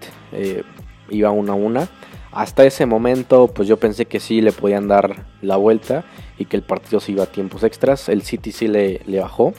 iba 1.10 1.30
una 1.30 1.52
a 1.52 1.56
una 1.56 1.88
hasta 2.34 2.64
ese 2.64 2.84
momento, 2.84 3.46
pues 3.48 3.68
yo 3.68 3.76
pensé 3.76 4.06
que 4.06 4.18
sí 4.18 4.40
le 4.40 4.50
podían 4.50 4.88
dar 4.88 5.24
la 5.40 5.56
vuelta 5.56 6.04
y 6.36 6.46
que 6.46 6.56
el 6.56 6.62
partido 6.62 6.98
se 6.98 7.12
iba 7.12 7.22
a 7.22 7.26
tiempos 7.26 7.62
extras. 7.62 8.08
El 8.08 8.22
City 8.22 8.50
sí 8.50 8.66
le, 8.66 9.00
bajó. 9.20 9.54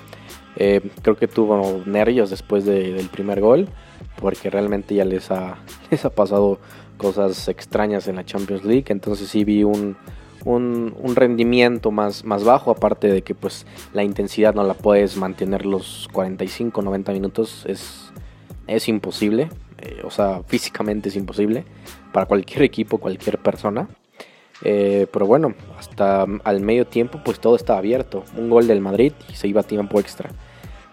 Eh, 0.58 0.82
creo 1.02 1.16
que 1.16 1.28
tuvo 1.28 1.82
nervios 1.86 2.30
después 2.30 2.66
del 2.66 3.08
primer 3.08 3.40
gol, 3.40 3.70
porque 4.20 4.50
realmente 4.50 4.94
ya 4.94 5.06
les 5.06 5.32
ha, 5.32 5.58
les 5.92 6.04
ha 6.04 6.10
pasado 6.10 6.60
cosas 6.98 7.48
extrañas 7.48 8.08
en 8.08 8.16
la 8.16 8.26
Champions 8.26 8.64
League. 8.64 8.86
Entonces 8.88 9.30
sí 9.30 9.44
vi 9.44 9.64
un, 9.64 9.96
rendimiento 11.16 11.92
más, 11.92 12.24
más 12.24 12.44
bajo, 12.44 12.72
aparte 12.72 13.08
de 13.08 13.22
que 13.22 13.36
pues 13.36 13.66
la 13.94 14.04
intensidad 14.04 14.54
no 14.54 14.64
la 14.64 14.74
puedes 14.74 15.18
mantener 15.18 15.66
los 15.66 16.08
45, 16.14 16.82
90 16.82 17.12
minutos, 17.12 17.66
es, 17.68 18.12
es 18.68 18.88
imposible. 18.88 19.50
Eh, 19.80 20.02
o 20.04 20.12
sea, 20.12 20.42
físicamente 20.48 21.10
es 21.10 21.16
imposible 21.16 21.66
para 22.12 22.26
cualquier 22.26 22.64
equipo, 22.64 22.98
cualquier 22.98 23.38
persona. 23.40 23.88
Eh, 24.62 25.06
pero 25.12 25.26
bueno, 25.26 25.54
hasta 25.78 26.26
al 26.44 26.62
medio 26.62 26.88
tiempo 26.88 27.20
pues 27.24 27.40
todo 27.40 27.56
estaba 27.56 27.80
abierto. 27.80 28.24
Un 28.38 28.50
gol 28.50 28.68
del 28.68 28.82
Madrid 28.82 29.14
y 29.30 29.36
se 29.36 29.48
iba 29.48 29.62
a 29.62 29.64
tiempo 29.64 30.00
extra. 30.00 30.30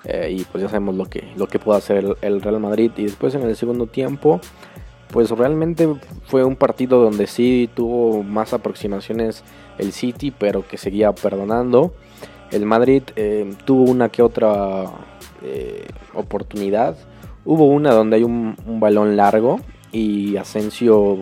Eh, 0.05 0.37
y 0.39 0.45
pues 0.45 0.63
ya 0.63 0.69
sabemos 0.69 0.97
lo 0.97 1.07
que, 1.07 1.33
lo 1.37 1.47
que 1.47 1.59
puede 1.59 1.79
hacer 1.79 2.17
el, 2.21 2.43
Real 2.43 2.61
Madrid. 2.61 2.91
Y 2.97 3.05
después 3.05 3.35
en 3.35 3.43
el 3.43 3.57
segundo 3.57 3.87
tiempo 3.87 4.41
pues 5.13 5.31
realmente 5.31 5.89
fue 6.25 6.43
un 6.43 6.57
partido 6.57 7.01
donde 7.03 7.27
sí 7.27 7.69
tuvo 7.75 8.23
más 8.23 8.55
aproximaciones 8.55 9.45
el 9.79 9.93
City, 9.93 10.31
pero 10.31 10.67
que 10.67 10.79
seguía 10.79 11.13
perdonando. 11.13 11.93
El 12.51 12.65
Madrid 12.65 13.03
eh, 13.17 13.55
tuvo 13.67 13.91
una 13.91 14.09
que 14.09 14.23
otra 14.23 14.85
eh, 15.43 15.87
oportunidad. 16.15 16.97
Hubo 17.45 17.67
una 17.67 17.93
donde 17.93 18.17
hay 18.17 18.25
un, 18.25 18.57
balón 18.81 19.17
largo 19.17 19.61
y 19.93 20.37
Asensio 20.39 21.19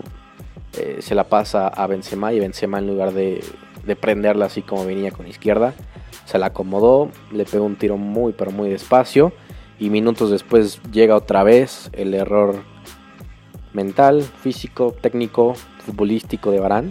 eh, 0.78 0.98
se 1.00 1.14
la 1.16 1.24
pasa 1.24 1.66
a 1.66 1.86
Benzema 1.88 2.32
y 2.32 2.38
Benzema 2.38 2.78
en 2.78 2.86
lugar 2.86 3.12
de, 3.12 3.42
de 3.84 3.96
prenderla 3.96 4.46
así 4.46 4.62
como 4.62 4.86
venía 4.86 5.10
con 5.10 5.26
izquierda, 5.26 5.74
se 6.26 6.38
la 6.38 6.46
acomodó, 6.46 7.10
le 7.32 7.44
pegó 7.44 7.64
un 7.64 7.76
tiro 7.76 7.96
muy 7.96 8.32
pero 8.32 8.52
muy 8.52 8.70
despacio 8.70 9.32
y 9.80 9.90
minutos 9.90 10.30
después 10.30 10.80
llega 10.92 11.16
otra 11.16 11.42
vez 11.42 11.90
el 11.92 12.14
error 12.14 12.69
mental, 13.72 14.22
físico, 14.22 14.94
técnico, 15.00 15.54
futbolístico 15.54 16.50
de 16.50 16.60
Barán. 16.60 16.90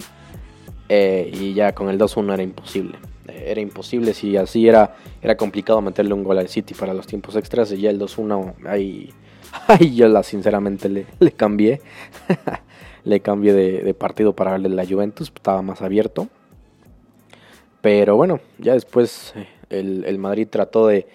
Eh, 0.89 1.29
y 1.31 1.53
ya 1.53 1.73
con 1.73 1.89
el 1.89 1.99
2-1 1.99 2.33
era 2.33 2.43
imposible. 2.43 2.97
Eh, 3.27 3.45
era 3.47 3.61
imposible, 3.61 4.13
si 4.13 4.35
así 4.37 4.67
era, 4.67 4.95
era 5.21 5.37
complicado 5.37 5.81
meterle 5.81 6.13
un 6.13 6.23
gol 6.23 6.39
al 6.39 6.47
City 6.47 6.73
para 6.73 6.93
los 6.93 7.05
tiempos 7.05 7.35
extras. 7.35 7.71
Y 7.71 7.81
ya 7.81 7.91
el 7.91 7.99
2-1, 7.99 8.67
ahí, 8.67 9.13
ahí 9.67 9.95
yo 9.95 10.07
la 10.07 10.23
sinceramente 10.23 10.89
le, 10.89 11.05
le 11.19 11.31
cambié. 11.31 11.81
le 13.03 13.19
cambié 13.21 13.53
de, 13.53 13.93
partido 13.93 14.33
para 14.33 14.51
darle 14.51 14.69
la 14.69 14.85
Juventus, 14.85 15.31
estaba 15.33 15.61
más 15.61 15.81
abierto. 15.81 16.27
Pero 17.81 18.17
bueno, 18.17 18.41
ya 18.57 18.73
después 18.73 19.33
eh, 19.35 19.47
el, 19.69 20.17
Madrid 20.17 20.47
trató 20.49 20.87
de, 20.87 21.07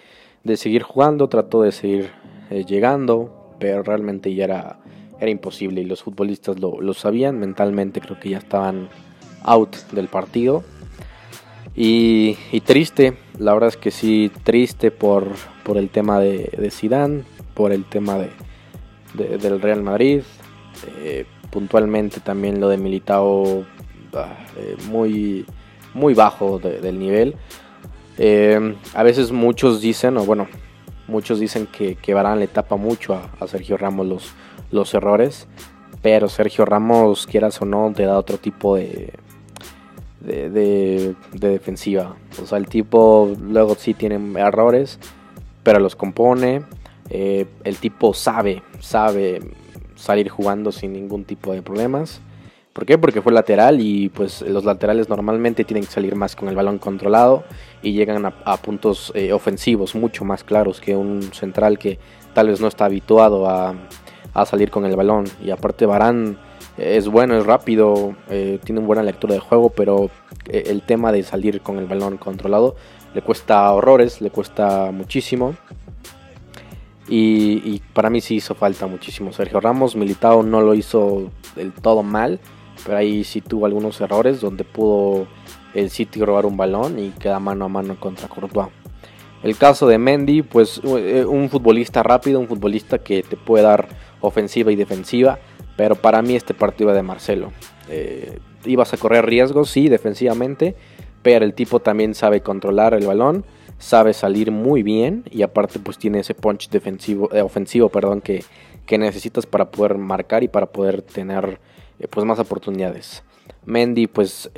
de, 0.43 0.57
seguir 0.57 0.81
jugando, 0.81 1.29
trató 1.29 1.61
de 1.61 1.71
seguir 1.71 2.09
llegando, 2.49 3.55
pero 3.59 3.83
realmente 3.83 4.33
ya 4.33 4.45
era 4.45 4.79
era 5.19 5.31
imposible 5.31 5.81
y 5.81 5.85
los 5.85 6.03
futbolistas 6.03 6.59
lo, 6.59 6.93
sabían, 6.93 7.39
mentalmente 7.39 8.01
creo 8.01 8.19
que 8.19 8.29
ya 8.29 8.37
estaban 8.37 8.89
out 9.43 9.75
del 9.91 10.07
partido. 10.07 10.63
Y, 11.77 12.37
triste, 12.65 13.17
la 13.37 13.53
verdad 13.53 13.69
es 13.69 13.77
que 13.77 13.91
sí, 13.91 14.31
triste 14.43 14.91
por, 14.91 15.27
por 15.63 15.77
el 15.77 15.89
tema 15.89 16.19
de, 16.19 16.49
de 16.57 16.71
Zidane, 16.71 17.23
por 17.53 17.73
el 17.73 17.83
tema 17.83 18.17
de, 18.17 19.37
del 19.37 19.61
Real 19.61 19.83
Madrid, 19.83 20.21
eh, 20.99 21.25
puntualmente 21.51 22.21
también 22.21 22.61
lo 22.61 22.69
de 22.69 22.77
Militao 22.77 23.65
eh, 24.57 24.77
muy, 24.89 25.45
muy 25.93 26.13
bajo 26.13 26.59
del 26.59 26.97
nivel. 26.97 27.35
Eh, 28.17 28.75
a 28.93 29.03
veces 29.03 29.33
muchos 29.33 29.81
dicen, 29.81 30.15
o 30.17 30.25
bueno, 30.25 30.47
muchos 31.07 31.41
dicen 31.41 31.67
que, 31.67 31.95
que 31.95 32.13
Barán 32.13 32.39
le 32.39 32.47
tapa 32.47 32.77
mucho 32.77 33.13
a, 33.13 33.31
a 33.39 33.47
Sergio 33.47 33.75
Ramos 33.75 34.07
los, 34.07 34.33
los 34.71 34.93
errores. 34.93 35.47
Pero 36.01 36.29
Sergio 36.29 36.65
Ramos, 36.65 37.25
quieras 37.25 37.61
o 37.61 37.65
no, 37.65 37.91
te 37.95 38.03
da 38.03 38.17
otro 38.17 38.37
tipo 38.37 38.75
de, 38.75 39.11
de, 40.19 41.15
defensiva. 41.31 42.15
O 42.41 42.45
sea, 42.45 42.57
el 42.57 42.67
tipo 42.67 43.35
luego 43.41 43.75
sí 43.75 43.93
tiene 43.93 44.19
errores, 44.39 44.99
pero 45.63 45.79
los 45.79 45.95
compone. 45.95 46.63
Eh, 47.09 47.45
el 47.63 47.77
tipo 47.77 48.13
sabe, 48.13 48.63
sabe 48.79 49.39
salir 49.95 50.29
jugando 50.29 50.71
sin 50.71 50.93
ningún 50.93 51.23
tipo 51.23 51.53
de 51.53 51.61
problemas. 51.61 52.21
¿Por 52.73 52.85
qué? 52.85 52.97
Porque 52.97 53.21
fue 53.21 53.31
lateral 53.31 53.79
y 53.79 54.09
pues 54.09 54.41
los 54.41 54.65
laterales 54.65 55.07
normalmente 55.07 55.63
tienen 55.63 55.85
que 55.85 55.91
salir 55.91 56.13
más 56.15 56.35
con 56.35 56.49
el 56.49 56.57
balón 56.57 56.77
controlado 56.77 57.45
y 57.81 57.93
llegan 57.93 58.25
a, 58.25 58.57
puntos 58.57 59.13
eh, 59.15 59.31
ofensivos 59.31 59.95
mucho 59.95 60.25
más 60.25 60.43
claros 60.43 60.81
que 60.81 60.93
un 60.93 61.23
central 61.31 61.79
que 61.79 61.99
tal 62.33 62.49
vez 62.49 62.59
no 62.59 62.67
está 62.67 62.83
habituado 62.83 63.49
a, 63.49 63.75
a 64.35 64.45
salir 64.45 64.69
con 64.69 64.85
el 64.85 64.95
balón. 64.95 65.25
Y 65.43 65.49
aparte 65.49 65.87
Barán 65.87 66.37
es 66.77 67.07
bueno, 67.07 67.35
es 67.37 67.45
rápido, 67.45 68.15
eh, 68.29 68.59
tiene 68.63 68.79
una 68.79 68.87
buena 68.87 69.03
lectura 69.03 69.33
de 69.33 69.39
juego, 69.39 69.69
pero 69.69 70.11
eh, 70.47 70.65
el 70.67 70.83
tema 70.83 71.11
de 71.11 71.23
salir 71.23 71.61
con 71.61 71.79
el 71.79 71.87
balón 71.87 72.17
controlado 72.17 72.75
le 73.15 73.21
cuesta 73.21 73.71
horrores, 73.71 74.21
le 74.21 74.29
cuesta 74.29 74.91
muchísimo. 74.91 75.55
Y, 77.07 77.81
para 77.93 78.09
mí 78.09 78.19
sí 78.19 78.35
hizo 78.35 78.55
falta 78.55 78.87
muchísimo 78.87 79.31
Sergio 79.31 79.59
Ramos. 79.59 79.95
Militao 79.95 80.41
no 80.41 80.61
lo 80.61 80.73
hizo 80.73 81.29
del 81.55 81.71
todo 81.71 82.01
mal, 82.01 82.39
pero 82.83 82.97
ahí 82.97 83.23
sí 83.23 83.41
tuvo 83.41 83.67
algunos 83.67 84.01
errores 84.01 84.41
donde 84.41 84.63
pudo 84.63 85.27
el 85.75 85.91
City 85.91 86.23
robar 86.23 86.47
un 86.47 86.57
balón 86.57 86.97
y 86.97 87.11
queda 87.11 87.39
mano 87.39 87.65
a 87.65 87.69
mano 87.69 87.99
contra 87.99 88.27
Courtois. 88.27 88.69
El 89.43 89.55
caso 89.57 89.85
de 89.85 89.99
Mendy, 89.99 90.41
pues 90.41 90.81
eh, 90.83 91.23
un 91.23 91.49
futbolista 91.49 92.01
rápido, 92.01 92.39
un 92.39 92.47
futbolista 92.47 92.97
que 92.97 93.21
te 93.21 93.37
puede 93.37 93.63
dar 93.63 93.87
ofensiva 94.25 94.71
y 94.71 94.75
defensiva, 94.75 95.39
pero 95.77 95.95
para 95.95 96.21
mí 96.21 96.35
este 96.35 96.53
partido 96.53 96.93
de 96.93 97.03
Marcelo. 97.03 97.51
Eh, 97.89 98.39
ibas 98.65 98.93
a 98.93 98.97
correr 98.97 99.25
riesgos, 99.25 99.69
sí, 99.69 99.89
defensivamente, 99.89 100.75
pero 101.21 101.45
el 101.45 101.53
tipo 101.53 101.79
también 101.79 102.15
sabe 102.15 102.41
controlar 102.41 102.93
el 102.93 103.05
balón, 103.05 103.45
sabe 103.77 104.13
salir 104.13 104.51
muy 104.51 104.83
bien 104.83 105.23
y 105.29 105.41
aparte 105.41 105.79
pues 105.79 105.97
tiene 105.97 106.19
ese 106.19 106.33
punch 106.33 106.69
defensivo, 106.69 107.33
eh, 107.33 107.41
ofensivo 107.41 107.89
perdón, 107.89 108.21
que, 108.21 108.43
que, 108.85 108.97
necesitas 108.97 109.45
para 109.45 109.69
poder 109.69 109.97
marcar 109.97 110.43
y 110.43 110.47
para 110.47 110.67
poder 110.67 111.01
tener 111.01 111.59
eh, 111.99 112.07
pues 112.07 112.25
más 112.25 112.39
oportunidades. 112.39 113.23
Mendy 113.65 114.07
pues 114.07 114.49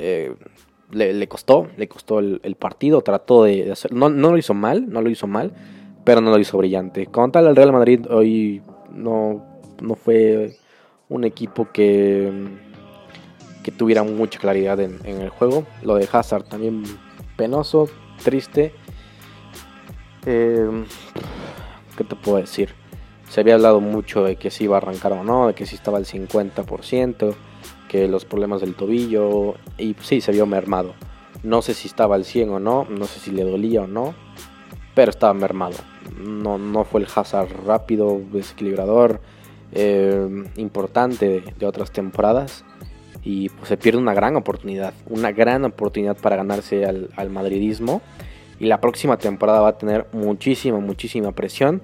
le, 0.90 1.28
costó, 1.28 1.68
le 1.76 1.88
costó 1.88 2.18
el, 2.18 2.56
partido, 2.58 3.02
trató 3.02 3.44
de, 3.44 3.70
hacer, 3.72 3.92
no, 3.92 4.08
no, 4.08 4.30
lo 4.30 4.38
hizo 4.38 4.54
mal, 4.54 4.88
no 4.88 5.02
lo 5.02 5.10
hizo 5.10 5.26
mal, 5.26 5.52
pero 6.04 6.20
no 6.20 6.30
lo 6.30 6.38
hizo 6.38 6.56
brillante. 6.56 7.06
Con 7.06 7.32
tal 7.32 7.46
el 7.46 7.56
Real 7.56 7.72
Madrid 7.72 8.06
hoy 8.10 8.62
no 8.90 9.47
no 9.80 9.94
fue 9.94 10.56
un 11.08 11.24
equipo 11.24 11.68
que, 11.72 12.30
que 13.62 13.72
tuviera 13.72 14.02
mucha 14.02 14.38
claridad 14.38 14.80
en, 14.80 15.00
el 15.04 15.28
juego. 15.30 15.66
Lo 15.82 15.94
de 15.96 16.08
Hazard 16.10 16.44
también 16.44 16.84
penoso, 17.36 17.88
triste. 18.22 18.74
Eh, 20.26 20.84
¿Qué 21.96 22.04
te 22.04 22.16
puedo 22.16 22.38
decir? 22.38 22.74
Se 23.28 23.40
había 23.40 23.54
hablado 23.54 23.80
mucho 23.80 24.24
de 24.24 24.36
que 24.36 24.50
si 24.50 24.64
iba 24.64 24.76
a 24.76 24.78
arrancar 24.78 25.12
o 25.12 25.24
no, 25.24 25.48
de 25.48 25.54
que 25.54 25.66
si 25.66 25.74
estaba 25.74 25.98
al 25.98 26.06
50%, 26.06 27.34
que 27.88 28.08
los 28.08 28.24
problemas 28.24 28.60
del 28.60 28.74
tobillo, 28.74 29.56
y 29.76 29.94
sí, 30.00 30.20
se 30.20 30.32
vio 30.32 30.46
mermado. 30.46 30.94
No 31.42 31.62
sé 31.62 31.74
si 31.74 31.88
estaba 31.88 32.14
al 32.14 32.24
100 32.24 32.50
o 32.50 32.60
no, 32.60 32.86
no 32.88 33.04
sé 33.04 33.20
si 33.20 33.30
le 33.30 33.44
dolía 33.44 33.82
o 33.82 33.86
no, 33.86 34.14
pero 34.94 35.10
estaba 35.10 35.34
mermado. 35.34 35.76
No, 36.18 36.58
no 36.58 36.84
fue 36.84 37.00
el 37.00 37.06
Hazard 37.14 37.48
rápido, 37.66 38.20
desequilibrador, 38.32 39.20
eh, 39.72 40.44
importante 40.56 41.42
de, 41.58 41.66
otras 41.66 41.90
temporadas 41.92 42.64
y 43.22 43.50
pues 43.50 43.68
se 43.68 43.76
pierde 43.76 43.98
una 43.98 44.14
gran 44.14 44.36
oportunidad, 44.36 44.94
una 45.10 45.30
gran 45.32 45.64
oportunidad 45.64 46.16
para 46.16 46.36
ganarse 46.36 46.86
al, 46.86 47.30
madridismo 47.30 48.00
y 48.58 48.66
la 48.66 48.80
próxima 48.80 49.18
temporada 49.18 49.60
va 49.60 49.68
a 49.68 49.78
tener 49.78 50.06
muchísima, 50.12 50.78
muchísima 50.80 51.32
presión 51.32 51.82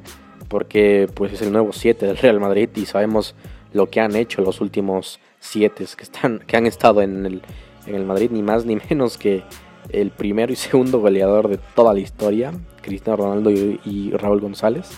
porque 0.48 1.08
pues 1.14 1.34
es 1.34 1.42
el 1.42 1.52
nuevo 1.52 1.72
7 1.72 2.06
del 2.06 2.16
Real 2.16 2.40
Madrid 2.40 2.70
y 2.74 2.86
sabemos 2.86 3.34
lo 3.72 3.90
que 3.90 4.00
han 4.00 4.16
hecho 4.16 4.40
los 4.40 4.60
últimos 4.60 5.20
7 5.40 5.84
que, 5.96 6.38
que 6.46 6.56
han 6.56 6.66
estado 6.66 7.02
en 7.02 7.26
el, 7.26 7.42
en 7.86 7.94
el 7.96 8.06
Madrid, 8.06 8.30
ni 8.32 8.42
más 8.42 8.64
ni 8.64 8.76
menos 8.76 9.18
que 9.18 9.42
el 9.90 10.10
primero 10.10 10.52
y 10.52 10.56
segundo 10.56 11.00
goleador 11.00 11.48
de 11.48 11.58
toda 11.74 11.92
la 11.92 12.00
historia, 12.00 12.52
Cristiano 12.80 13.18
Ronaldo 13.18 13.50
y 13.50 14.10
Raúl 14.12 14.40
González. 14.40 14.88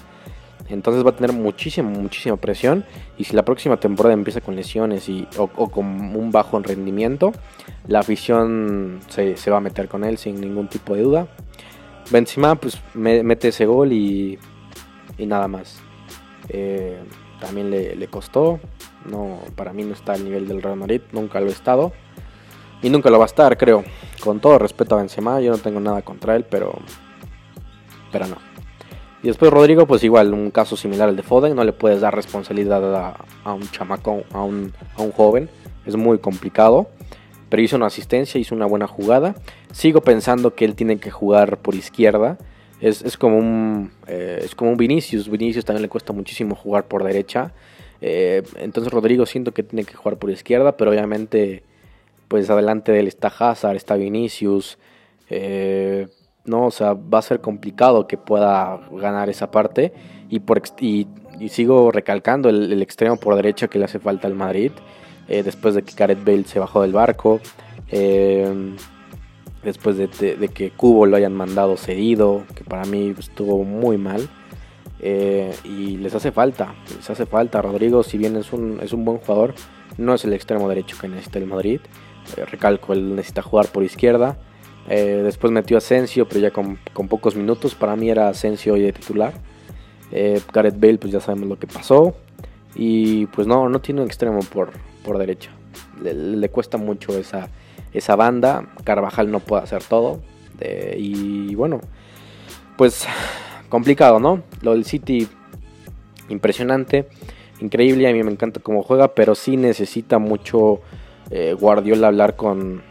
Entonces 0.68 1.04
va 1.04 1.10
a 1.10 1.16
tener 1.16 1.32
muchísima, 1.32 1.88
muchísima 1.88 2.36
presión. 2.36 2.84
Y 3.18 3.24
si 3.24 3.34
la 3.34 3.44
próxima 3.44 3.78
temporada 3.78 4.14
empieza 4.14 4.40
con 4.40 4.56
lesiones 4.56 5.08
y, 5.08 5.26
o, 5.38 5.48
con 5.48 5.86
un 5.86 6.30
bajo 6.30 6.56
en 6.56 6.64
rendimiento, 6.64 7.32
la 7.86 8.00
afición 8.00 9.00
se, 9.08 9.50
va 9.50 9.58
a 9.58 9.60
meter 9.60 9.88
con 9.88 10.04
él 10.04 10.18
sin 10.18 10.40
ningún 10.40 10.68
tipo 10.68 10.94
de 10.94 11.02
duda. 11.02 11.28
Benzema 12.10 12.54
pues 12.54 12.80
mete 12.94 13.48
ese 13.48 13.66
gol 13.66 13.92
y, 13.92 14.38
y 15.18 15.26
nada 15.26 15.48
más. 15.48 15.80
Eh, 16.48 16.98
también 17.40 17.70
le, 17.70 18.08
costó. 18.08 18.60
No, 19.04 19.38
para 19.54 19.72
mí 19.72 19.84
no 19.84 19.92
está 19.92 20.14
al 20.14 20.24
nivel 20.24 20.48
del 20.48 20.62
Real 20.62 20.76
Madrid, 20.76 21.00
nunca 21.12 21.40
lo 21.40 21.46
ha 21.46 21.52
estado. 21.52 21.92
Y 22.82 22.90
nunca 22.90 23.10
lo 23.10 23.18
va 23.18 23.24
a 23.24 23.26
estar, 23.26 23.56
creo. 23.56 23.84
Con 24.22 24.40
todo 24.40 24.58
respeto 24.58 24.94
a 24.94 24.98
Benzema, 24.98 25.40
yo 25.40 25.50
no 25.50 25.58
tengo 25.58 25.80
nada 25.80 26.02
contra 26.02 26.36
él, 26.36 26.44
pero, 26.44 26.78
pero 28.12 28.26
no. 28.26 28.45
Y 29.22 29.28
después 29.28 29.50
Rodrigo, 29.50 29.86
pues 29.86 30.04
igual, 30.04 30.32
un 30.34 30.50
caso 30.50 30.76
similar 30.76 31.08
al 31.08 31.16
de 31.16 31.22
Foden, 31.22 31.54
no 31.56 31.64
le 31.64 31.72
puedes 31.72 32.00
dar 32.00 32.14
responsabilidad 32.14 33.16
a, 33.44 33.52
un 33.52 33.68
chamaco, 33.70 34.24
a 34.32 34.42
un, 34.42 34.72
joven, 35.16 35.48
es 35.84 35.96
muy 35.96 36.18
complicado. 36.18 36.88
Pero 37.48 37.62
hizo 37.62 37.76
una 37.76 37.86
asistencia, 37.86 38.40
hizo 38.40 38.54
una 38.54 38.66
buena 38.66 38.86
jugada. 38.86 39.36
Sigo 39.72 40.00
pensando 40.00 40.54
que 40.54 40.64
él 40.64 40.74
tiene 40.74 40.98
que 40.98 41.10
jugar 41.10 41.58
por 41.58 41.74
izquierda. 41.74 42.38
Es, 42.80 43.16
como, 43.16 43.38
un, 43.38 43.92
eh, 44.06 44.40
es 44.42 44.54
como 44.54 44.72
un 44.72 44.76
Vinicius. 44.76 45.30
Vinicius 45.30 45.64
también 45.64 45.82
le 45.82 45.88
cuesta 45.88 46.12
muchísimo 46.12 46.56
jugar 46.56 46.86
por 46.88 47.04
derecha. 47.04 47.52
Eh, 48.00 48.42
entonces 48.56 48.92
Rodrigo 48.92 49.26
siento 49.26 49.52
que 49.52 49.62
tiene 49.62 49.84
que 49.84 49.94
jugar 49.94 50.18
por 50.18 50.30
izquierda, 50.30 50.76
pero 50.76 50.90
obviamente 50.90 51.62
pues 52.28 52.50
adelante 52.50 52.92
de 52.92 53.00
él 53.00 53.06
está 53.06 53.28
Hazard, 53.28 53.76
está 53.76 53.94
Vinicius. 53.96 54.78
Eh, 55.30 56.08
¿no? 56.46 56.66
O 56.66 56.70
sea, 56.70 56.94
va 56.94 57.18
a 57.18 57.22
ser 57.22 57.40
complicado 57.40 58.06
que 58.06 58.16
pueda 58.16 58.80
ganar 58.92 59.28
esa 59.28 59.50
parte 59.50 59.92
y, 60.28 60.40
por, 60.40 60.62
y 60.80 61.06
sigo 61.48 61.90
recalcando 61.90 62.48
el, 62.48 62.80
extremo 62.82 63.16
por 63.16 63.34
derecha 63.36 63.68
que 63.68 63.78
le 63.78 63.84
hace 63.84 63.98
falta 63.98 64.26
al 64.26 64.34
Madrid. 64.34 64.72
Eh, 65.28 65.42
después 65.42 65.74
de 65.74 65.82
que 65.82 65.94
Gareth 65.94 66.24
Bale 66.24 66.44
se 66.44 66.58
bajó 66.58 66.82
del 66.82 66.92
barco. 66.92 67.40
Eh, 67.90 68.76
después 69.62 69.96
de, 69.96 70.08
que 70.48 70.70
Cubo 70.70 71.06
lo 71.06 71.16
hayan 71.16 71.34
mandado 71.34 71.76
cedido. 71.76 72.44
Que 72.54 72.64
para 72.64 72.84
mí 72.84 73.14
estuvo 73.18 73.64
muy 73.64 73.98
mal. 73.98 74.28
y 75.02 75.96
les 75.98 76.14
hace 76.14 76.32
falta. 76.32 76.74
Les 76.96 77.08
hace 77.10 77.26
falta. 77.26 77.60
Rodrigo, 77.60 78.02
si 78.02 78.18
bien 78.18 78.36
es 78.36 78.52
un, 78.52 78.78
es 78.82 78.92
un 78.92 79.04
buen 79.04 79.18
jugador, 79.18 79.54
no 79.98 80.14
es 80.14 80.24
el 80.24 80.32
extremo 80.32 80.68
derecho 80.68 80.96
que 81.00 81.08
necesita 81.08 81.38
el 81.38 81.46
Madrid. 81.46 81.80
recalco, 82.50 82.92
él 82.92 83.14
necesita 83.16 83.42
jugar 83.42 83.68
por 83.68 83.82
izquierda. 83.82 84.36
Después 84.88 85.52
metió 85.52 85.76
a 85.76 85.78
Asensio, 85.78 86.28
pero 86.28 86.40
ya 86.40 86.50
con, 86.50 86.78
con, 86.92 87.08
pocos 87.08 87.36
minutos. 87.36 87.74
Para 87.74 87.96
mí 87.96 88.10
era 88.10 88.28
Asensio 88.28 88.74
hoy 88.74 88.82
de 88.82 88.92
titular. 88.92 89.34
Eh, 90.12 90.40
Gareth 90.52 90.78
Bale, 90.78 90.98
pues 90.98 91.12
ya 91.12 91.20
sabemos 91.20 91.48
lo 91.48 91.58
que 91.58 91.66
pasó. 91.66 92.14
Y 92.74 93.26
pues 93.26 93.46
no, 93.46 93.68
no 93.68 93.80
tiene 93.80 94.02
un 94.02 94.06
extremo 94.06 94.40
por, 94.40 94.70
por 95.04 95.18
derecha. 95.18 95.50
Le, 96.02 96.48
cuesta 96.50 96.78
mucho 96.78 97.18
esa, 97.18 97.48
esa 97.92 98.16
banda. 98.16 98.66
Carvajal 98.84 99.30
no 99.30 99.40
puede 99.40 99.62
hacer 99.62 99.82
todo. 99.82 100.20
y 100.96 101.54
bueno, 101.54 101.80
pues 102.76 103.06
complicado, 103.68 104.20
¿no? 104.20 104.42
Lo 104.62 104.72
del 104.72 104.84
City, 104.84 105.28
impresionante, 106.28 107.08
increíble. 107.60 108.08
A 108.08 108.12
mí 108.12 108.22
me 108.22 108.30
encanta 108.30 108.60
cómo 108.60 108.82
juega, 108.82 109.14
pero 109.14 109.34
sí 109.34 109.56
necesita 109.56 110.18
mucho 110.18 110.80
eh, 111.30 111.54
Guardiola 111.58 112.08
hablar 112.08 112.36
con, 112.36 112.82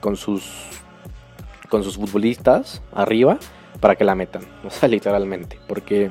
con, 0.00 0.16
sus, 0.16 0.44
con 1.68 1.82
sus 1.82 1.96
futbolistas 1.96 2.82
arriba 2.92 3.38
para 3.80 3.96
que 3.96 4.04
la 4.04 4.14
metan, 4.14 4.42
o 4.64 4.70
sea, 4.70 4.88
literalmente, 4.88 5.58
porque 5.68 6.08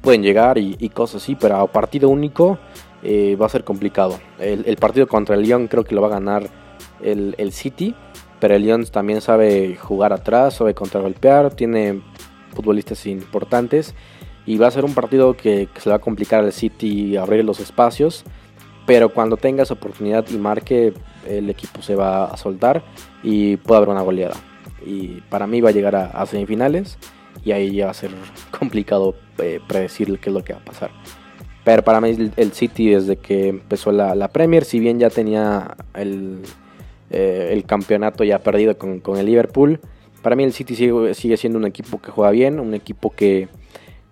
pueden 0.00 0.22
llegar 0.22 0.58
y, 0.58 0.88
cosas 0.90 1.22
así, 1.22 1.34
pero 1.34 1.56
a 1.56 1.66
partido 1.66 2.10
único 2.10 2.58
eh, 3.02 3.36
va 3.40 3.46
a 3.46 3.48
ser 3.48 3.64
complicado. 3.64 4.20
El, 4.38 4.76
partido 4.76 5.08
contra 5.08 5.34
el 5.34 5.42
Lyon 5.42 5.66
creo 5.66 5.84
que 5.84 5.94
lo 5.94 6.02
va 6.02 6.08
a 6.08 6.10
ganar 6.10 6.48
el, 7.02 7.52
City, 7.52 7.94
pero 8.38 8.54
el 8.54 8.62
Lyon 8.62 8.84
también 8.84 9.22
sabe 9.22 9.76
jugar 9.76 10.12
atrás, 10.12 10.54
sabe 10.54 10.74
contragolpear, 10.74 11.54
tiene 11.54 12.02
futbolistas 12.54 13.06
importantes 13.06 13.94
y 14.46 14.58
va 14.58 14.66
a 14.66 14.70
ser 14.70 14.84
un 14.84 14.94
partido 14.94 15.36
que, 15.36 15.68
se 15.76 15.90
va 15.90 15.96
a 15.96 16.00
complicar 16.00 16.44
al 16.44 16.52
City 16.52 17.16
abrir 17.16 17.44
los 17.44 17.60
espacios. 17.60 18.24
Pero 18.86 19.08
cuando 19.08 19.38
tenga 19.38 19.62
esa 19.62 19.74
oportunidad 19.74 20.26
y 20.28 20.36
marque, 20.36 20.92
el 21.26 21.50
equipo 21.50 21.82
se 21.82 21.94
va 21.94 22.26
a 22.26 22.36
soltar 22.36 22.82
y 23.22 23.56
puede 23.56 23.78
haber 23.78 23.88
una 23.90 24.02
goleada 24.02 24.36
y 24.86 25.20
para 25.28 25.46
mí 25.46 25.60
va 25.60 25.70
a 25.70 25.72
llegar 25.72 25.96
a, 25.96 26.26
semifinales 26.26 26.98
y 27.44 27.52
ahí 27.52 27.74
ya 27.74 27.86
va 27.86 27.90
a 27.90 27.94
ser 27.94 28.10
complicado 28.58 29.14
eh, 29.38 29.60
predecir 29.66 30.18
qué 30.18 30.30
es 30.30 30.34
lo 30.34 30.44
que 30.44 30.52
va 30.52 30.60
a 30.60 30.64
pasar. 30.64 30.90
Pero 31.64 31.82
para 31.82 32.00
mí 32.00 32.30
el, 32.36 32.52
City 32.52 32.90
desde 32.90 33.16
que 33.16 33.48
empezó 33.48 33.90
la, 33.90 34.28
Premier, 34.28 34.64
si 34.64 34.78
bien 34.78 34.98
ya 34.98 35.08
tenía 35.08 35.76
el, 35.94 36.42
eh, 37.10 37.50
el 37.52 37.64
campeonato 37.64 38.22
ya 38.22 38.38
perdido 38.40 38.76
con, 38.76 39.00
el 39.16 39.26
Liverpool, 39.26 39.80
para 40.22 40.36
mí 40.36 40.44
el 40.44 40.52
City 40.52 40.74
sigue, 40.74 41.14
sigue, 41.14 41.38
siendo 41.38 41.58
un 41.58 41.64
equipo 41.64 42.02
que 42.02 42.10
juega 42.10 42.30
bien, 42.32 42.60
un 42.60 42.74
equipo 42.74 43.10
que, 43.10 43.48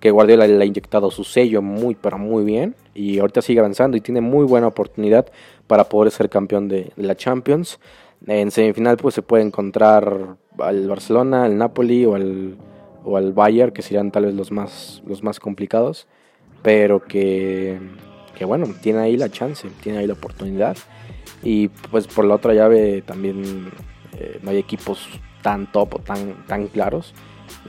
que 0.03 0.11
Guardiola 0.11 0.49
le 0.49 0.61
ha 0.61 0.67
inyectado 0.67 1.12
su 1.12 1.23
sello 1.23 1.62
muy, 1.62 1.95
pero 1.95 2.19
muy 2.19 2.43
bien. 2.43 2.75
Y 2.93 3.21
ahorita 3.21 3.41
sigue 3.41 3.61
avanzando 3.61 3.97
y 3.97 4.01
tiene 4.01 4.21
muy 4.21 4.45
buena 4.45 4.67
oportunidad 4.67 5.31
para 5.69 5.85
poder 5.85 6.11
ser 6.11 6.29
campeón 6.29 6.67
de, 6.67 6.93
la 6.97 7.15
Champions. 7.15 7.79
En 8.27 8.51
semifinal 8.51 8.97
pues 8.97 9.15
se 9.15 9.23
puede 9.23 9.45
encontrar 9.45 10.37
al 10.59 10.88
Barcelona, 10.88 11.45
al 11.45 11.57
Napoli 11.57 12.05
o 12.05 12.17
al, 12.17 12.57
o 13.05 13.17
al 13.17 13.33
Bayern, 13.33 13.71
que 13.71 13.83
serían 13.83 14.11
tal 14.11 14.25
vez 14.25 14.35
los 14.35 14.51
más, 14.51 15.05
los 15.07 15.23
más 15.23 15.38
complicados, 15.38 16.09
pero 16.62 17.05
que, 17.05 17.79
que 18.35 18.45
bueno, 18.45 18.67
tiene 18.83 18.99
ahí 18.99 19.17
la 19.17 19.31
chance, 19.31 19.69
tiene 19.85 19.99
ahí 19.99 20.09
la 20.09 20.15
oportunidad. 20.15 20.77
Y 21.45 21.69
pues 21.69 22.09
por 22.09 22.25
la 22.25 22.35
otra 22.35 22.55
llave 22.55 23.03
también 23.03 23.71
eh, 24.19 24.41
no 24.43 24.51
hay 24.51 24.59
equipos 24.59 25.09
tan 25.43 25.71
top 25.71 25.95
o 25.95 25.99
tan, 26.01 26.45
tan 26.49 26.67
claros. 26.67 27.15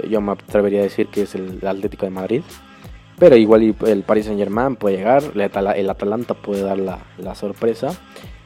Yo 0.09 0.21
me 0.21 0.33
atrevería 0.33 0.79
a 0.79 0.83
decir 0.83 1.07
que 1.07 1.23
es 1.23 1.35
el 1.35 1.65
Atlético 1.65 2.05
de 2.05 2.11
Madrid. 2.11 2.41
Pero 3.19 3.35
igual 3.35 3.75
el 3.85 4.03
Paris 4.03 4.25
Saint 4.25 4.39
Germain 4.39 4.75
puede 4.75 4.97
llegar, 4.97 5.23
el 5.35 5.89
Atalanta 5.89 6.33
puede 6.33 6.63
dar 6.63 6.79
la, 6.79 6.99
la 7.17 7.35
sorpresa. 7.35 7.91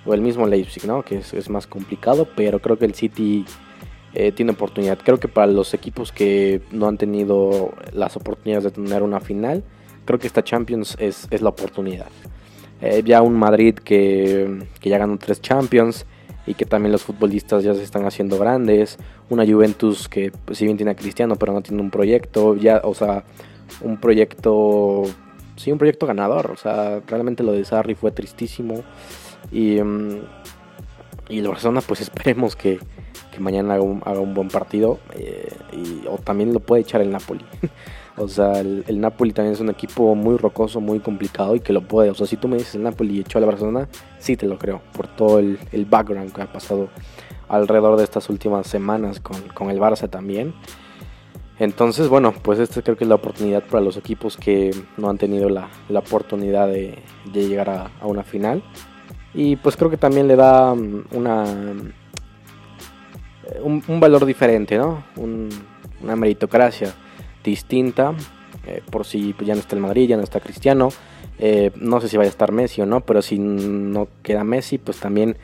O 0.06 0.14
el 0.14 0.22
mismo 0.22 0.46
Leipzig, 0.48 0.86
¿no? 0.86 1.04
Que 1.04 1.18
es, 1.18 1.34
es 1.34 1.50
más 1.50 1.68
complicado, 1.68 2.28
pero 2.36 2.60
creo 2.60 2.78
que 2.78 2.86
el 2.86 2.94
City 2.94 3.46
eh, 4.20 4.32
tiene 4.32 4.54
oportunidad. 4.54 4.98
Creo 5.04 5.20
que 5.20 5.28
para 5.28 5.46
los 5.46 5.76
equipos 5.76 6.12
que 6.12 6.62
no 6.72 6.88
han 6.88 6.98
tenido 6.98 7.74
las 7.94 8.16
oportunidades 8.16 8.64
de 8.64 8.72
tener 8.72 9.04
una 9.04 9.20
final, 9.20 9.64
creo 10.06 10.18
que 10.18 10.26
esta 10.26 10.44
Champions 10.44 10.96
es, 11.00 11.28
la 11.40 11.50
oportunidad. 11.50 12.08
Eh, 12.82 13.04
ya 13.06 13.22
un 13.22 13.36
Madrid 13.36 13.76
que, 13.76 14.66
ya 14.82 14.98
ganó 14.98 15.18
tres 15.18 15.40
Champions 15.40 16.08
y 16.48 16.54
que 16.54 16.66
también 16.66 16.94
los 16.94 17.04
futbolistas 17.04 17.64
ya 17.64 17.74
se 17.74 17.84
están 17.84 18.06
haciendo 18.06 18.40
grandes. 18.40 18.98
Una 19.30 19.46
Juventus 19.46 20.08
que 20.08 20.32
pues, 20.46 20.58
si 20.58 20.66
bien 20.66 20.78
tiene 20.78 20.92
a 20.92 20.96
Cristiano 20.96 21.36
pero 21.36 21.54
no 21.54 21.62
tiene 21.62 21.82
un 21.82 21.92
proyecto, 21.92 22.56
ya, 22.56 22.82
o 22.84 22.94
sea, 22.94 23.26
un 23.82 23.98
proyecto, 23.98 25.04
sí, 25.58 25.72
un 25.72 25.78
proyecto 25.78 26.08
ganador. 26.08 26.52
O 26.52 26.58
sea, 26.58 27.02
realmente 27.06 27.44
lo 27.44 27.52
de 27.52 27.66
Sarri 27.66 27.96
fue 27.96 28.12
tristísimo. 28.12 28.84
Y, 29.52 29.82
mm, 29.82 30.22
y 31.30 31.40
el 31.40 31.48
Barcelona 31.48 31.82
pues 31.82 32.02
esperemos 32.08 32.56
que, 32.56 32.80
mañana 33.40 33.76
haga 33.76 34.20
un, 34.20 34.34
buen 34.34 34.48
partido 34.48 34.98
eh, 35.14 35.48
o 36.10 36.18
también 36.18 36.54
lo 36.56 36.60
puede 36.60 36.82
echar 36.82 37.02
el 37.02 37.12
Napoli. 37.12 37.46
o 38.20 38.28
sea, 38.28 38.60
el, 38.60 39.00
Napoli 39.00 39.32
también 39.32 39.54
es 39.54 39.60
un 39.60 39.70
equipo 39.70 40.16
muy 40.16 40.38
rocoso, 40.38 40.82
muy 40.82 41.00
complicado 41.00 41.56
y 41.56 41.60
que 41.60 41.72
lo 41.72 41.82
puede. 41.82 42.10
O 42.10 42.16
sea, 42.16 42.26
si 42.26 42.36
tú 42.36 42.48
me 42.48 42.58
dices 42.58 42.74
el 42.74 42.82
Napoli 42.82 43.20
echó 43.20 43.38
a 43.38 43.42
la 43.42 43.48
Barcelona, 43.48 43.88
sí 44.18 44.36
te 44.36 44.48
lo 44.48 44.58
creo, 44.58 44.82
por 44.94 45.08
todo 45.08 45.38
el, 45.38 45.86
background 45.88 46.34
que 46.34 46.42
ha 46.42 46.52
pasado 46.52 46.90
alrededor 47.48 47.96
de 47.96 48.04
estas 48.04 48.30
últimas 48.30 48.66
semanas 48.66 49.20
con, 49.20 49.70
el 49.70 49.80
Barça 49.80 50.10
también. 50.10 50.56
Entonces, 51.60 52.08
bueno, 52.08 52.34
pues 52.42 52.58
esta 52.58 52.82
creo 52.82 52.98
que 52.98 53.04
es 53.04 53.08
la 53.08 53.16
oportunidad 53.16 53.64
para 53.64 53.84
los 53.84 53.98
equipos 53.98 54.36
que 54.36 54.72
no 54.98 55.10
han 55.10 55.20
tenido 55.20 55.50
la, 55.50 55.70
oportunidad 55.94 56.68
de, 56.68 56.98
llegar 57.32 57.70
a, 57.70 57.92
una 58.02 58.24
final. 58.24 58.64
Y 59.36 59.58
pues 59.58 59.78
creo 59.78 59.92
que 59.92 59.98
también 59.98 60.28
le 60.28 60.36
da 60.36 60.74
mm, 60.74 61.06
una 61.12 61.46
un, 63.62 64.00
valor 64.00 64.26
diferente, 64.26 64.76
¿no? 64.76 65.04
una 65.16 66.16
meritocracia 66.16 66.94
distinta. 67.48 68.14
Eh, 68.66 68.82
por 68.90 69.06
si 69.06 69.34
ya 69.46 69.54
no 69.54 69.62
está 69.62 69.76
el 69.76 69.82
Madrid, 69.82 70.10
ya 70.10 70.18
no 70.18 70.24
está 70.24 70.40
Cristiano. 70.40 70.90
Eh, 71.40 71.72
no 71.76 72.02
sé 72.02 72.10
si 72.10 72.18
vaya 72.18 72.30
a 72.30 72.32
estar 72.32 72.52
Messi 72.52 72.82
o 72.82 72.86
no, 72.86 73.02
pero 73.02 73.22
si 73.22 73.40
no 73.40 74.08
queda 74.24 74.44
Messi, 74.44 74.78
pues 74.78 75.00
también 75.00 75.38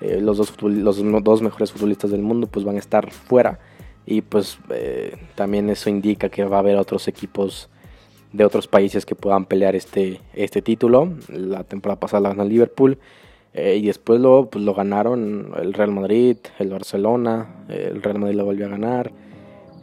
eh, 0.00 0.20
los, 0.20 0.38
dos 0.38 0.54
los 0.62 1.24
dos 1.24 1.42
mejores 1.42 1.72
futbolistas 1.72 2.10
del 2.10 2.22
mundo 2.22 2.46
pues 2.46 2.64
van 2.64 2.76
a 2.76 2.78
estar 2.78 3.10
fuera. 3.10 3.60
Y 4.06 4.22
pues 4.22 4.58
también 5.36 5.68
eso 5.68 5.88
indica 5.88 6.30
que 6.30 6.44
va 6.44 6.56
a 6.56 6.60
haber 6.60 6.76
otros 6.76 7.06
equipos 7.06 7.68
de 8.32 8.44
otros 8.44 8.66
países 8.66 9.04
que 9.04 9.14
puedan 9.14 9.44
pelear 9.44 9.76
este, 9.76 10.20
este 10.32 10.62
título. 10.62 11.12
La 11.28 11.62
temporada 11.64 12.00
pasada 12.00 12.22
la 12.22 12.28
ganó 12.30 12.44
Liverpool. 12.44 12.98
Y 13.54 13.86
después 13.86 14.20
lo, 14.20 14.48
pues, 14.48 14.64
lo 14.64 14.74
ganaron 14.74 15.52
el 15.60 15.74
Real 15.74 15.92
Madrid, 15.92 16.38
el 16.58 16.70
Barcelona, 16.70 17.64
el 17.68 18.02
Real 18.02 18.18
Madrid 18.18 18.36
lo 18.36 18.46
volvió 18.46 18.66
a 18.66 18.70
ganar. 18.70 19.12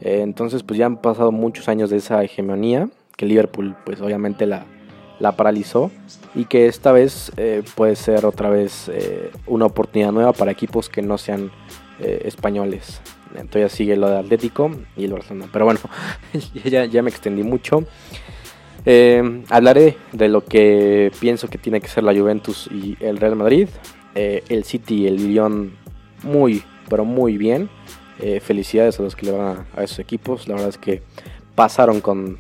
Eh, 0.02 0.22
entonces 0.22 0.64
pues 0.64 0.78
ya 0.78 0.86
han 0.86 0.98
pasado 0.98 1.32
muchos 1.32 1.68
años 1.70 1.90
de 1.90 1.98
esa 1.98 2.24
hegemonía, 2.24 2.90
que 3.16 3.26
Liverpool 3.26 3.76
pues 3.86 4.02
obviamente 4.02 4.46
la, 4.46 4.66
la 5.20 5.34
paralizó 5.34 5.92
y 6.36 6.46
que 6.46 6.68
esta 6.68 6.92
vez 6.92 7.32
eh, 7.38 7.64
puede 7.76 7.96
ser 7.96 8.26
otra 8.26 8.50
vez 8.50 8.92
una 9.48 9.66
oportunidad 9.66 10.12
nueva 10.12 10.34
para 10.34 10.52
equipos 10.52 10.90
que 10.90 11.02
no 11.02 11.18
sean 11.18 11.52
españoles. 12.00 13.02
Entonces 13.36 13.72
sigue 13.72 13.96
lo 13.96 14.10
de 14.10 14.18
Atlético 14.18 14.72
y 14.96 15.06
el 15.06 15.14
Barcelona. 15.14 15.48
Pero 15.52 15.66
bueno, 15.66 15.80
ya, 16.64 16.86
ya 16.86 17.02
me 17.02 17.10
extendí 17.10 17.44
mucho. 17.44 17.84
Eh, 18.90 19.44
hablaré 19.50 19.98
de 20.14 20.30
lo 20.30 20.46
que 20.46 21.12
pienso 21.20 21.50
que 21.50 21.58
tiene 21.58 21.82
que 21.82 21.90
ser 21.90 22.06
la 22.06 22.18
Juventus 22.18 22.70
y 22.72 22.96
el 23.02 23.18
Real 23.18 23.36
Madrid. 23.36 23.68
Eh, 24.16 24.46
el 24.48 24.64
City 24.64 25.04
y 25.04 25.08
el 25.08 25.18
Lyon 25.18 25.74
muy, 26.24 26.64
pero 26.90 27.04
muy 27.04 27.38
bien. 27.38 27.70
Eh, 28.20 28.40
felicidades 28.40 29.00
a 29.00 29.04
los 29.04 29.16
que 29.16 29.28
le 29.28 29.32
van 29.32 29.66
a, 29.76 29.84
esos 29.84 30.00
equipos. 30.00 30.48
La 30.48 30.56
verdad 30.56 30.70
es 30.70 30.78
que 30.78 31.02
pasaron 31.56 32.02
con, 32.02 32.40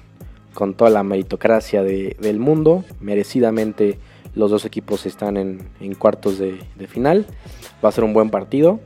toda 0.75 0.89
la 0.89 1.03
meritocracia 1.03 1.83
del 1.83 2.39
mundo. 2.39 2.83
Merecidamente 2.99 3.99
los 4.33 4.51
dos 4.51 4.65
equipos 4.65 5.05
están 5.05 5.37
en, 5.37 5.95
cuartos 5.95 6.39
de, 6.39 6.59
final. 6.87 7.25
Va 7.83 7.89
a 7.89 7.91
ser 7.91 8.03
un 8.03 8.13
buen 8.13 8.29
partido. 8.29 8.79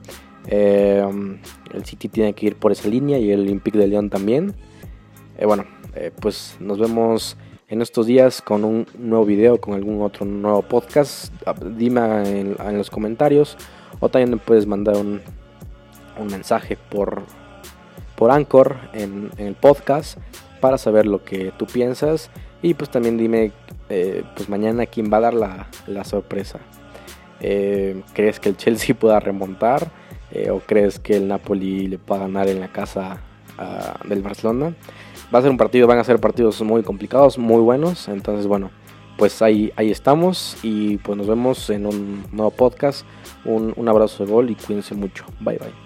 el 0.47 1.85
City 1.85 2.09
tiene 2.09 2.33
que 2.33 2.47
ir 2.47 2.55
por 2.55 2.71
esa 2.71 2.89
línea 2.89 3.19
y 3.19 3.31
el 3.31 3.41
Olympique 3.41 3.77
de 3.77 3.87
Lyon 3.87 4.09
también. 4.09 4.53
bueno, 5.41 5.65
pues 6.19 6.57
nos 6.59 6.77
vemos 6.77 7.37
en 7.71 7.81
estos 7.81 8.05
días 8.05 8.41
con 8.41 8.65
un 8.65 8.85
nuevo 8.99 9.25
video, 9.25 9.61
con 9.61 9.73
algún 9.73 10.01
otro 10.01 10.25
nuevo 10.25 10.61
podcast. 10.61 11.33
Ah, 11.45 11.55
dime 11.57 12.01
en, 12.41 12.77
los 12.77 12.89
comentarios 12.89 13.55
o 14.01 14.09
también 14.09 14.31
me 14.31 14.37
puedes 14.37 14.67
mandar 14.67 14.97
un, 14.97 15.21
mensaje 16.27 16.77
por, 16.89 17.23
por 18.15 18.31
Anchor 18.31 18.77
en, 18.93 19.29
el 19.37 19.55
podcast 19.55 20.17
para 20.59 20.77
saber 20.77 21.05
lo 21.05 21.23
que 21.23 21.51
tú 21.57 21.65
piensas 21.65 22.29
Y 22.61 22.75
pues 22.75 22.89
también 22.89 23.17
dime, 23.17 23.51
eh, 23.89 24.23
pues 24.35 24.49
mañana 24.49 24.85
quién 24.85 25.11
va 25.11 25.17
a 25.17 25.21
dar 25.21 25.33
la, 25.33 25.67
la 25.87 26.03
sorpresa. 26.03 26.59
Eh, 27.39 28.01
¿Crees 28.13 28.39
que 28.39 28.49
el 28.49 28.57
Chelsea 28.57 28.95
pueda 28.99 29.19
remontar? 29.19 29.89
¿O 30.49 30.59
crees 30.59 30.97
que 30.97 31.17
el 31.17 31.27
Napoli 31.27 31.87
le 31.89 31.97
pueda 31.97 32.21
ganar 32.21 32.47
en 32.47 32.61
la 32.61 32.69
casa 32.69 33.19
ah, 33.57 33.99
del 34.07 34.21
Barcelona? 34.21 34.73
Va 35.33 35.39
a 35.39 35.41
ser 35.41 35.51
un 35.51 35.57
partido, 35.57 35.87
van 35.87 35.97
a 35.97 36.03
ser 36.03 36.19
partidos 36.19 36.61
muy 36.61 36.83
complicados, 36.83 37.37
muy 37.37 37.61
buenos. 37.61 38.09
Entonces, 38.09 38.47
bueno, 38.47 38.69
pues 39.17 39.41
ahí, 39.41 39.71
ahí 39.77 39.89
estamos. 39.89 40.57
Y 40.61 40.97
pues 40.97 41.17
nos 41.17 41.27
vemos 41.27 41.69
en 41.69 41.85
un 41.85 42.25
nuevo 42.31 42.51
podcast. 42.51 43.05
Un, 43.45 43.73
un 43.77 43.87
abrazo 43.87 44.25
de 44.25 44.31
gol 44.31 44.49
y 44.49 44.55
cuídense 44.55 44.93
mucho. 44.93 45.25
Bye 45.39 45.57
bye. 45.57 45.80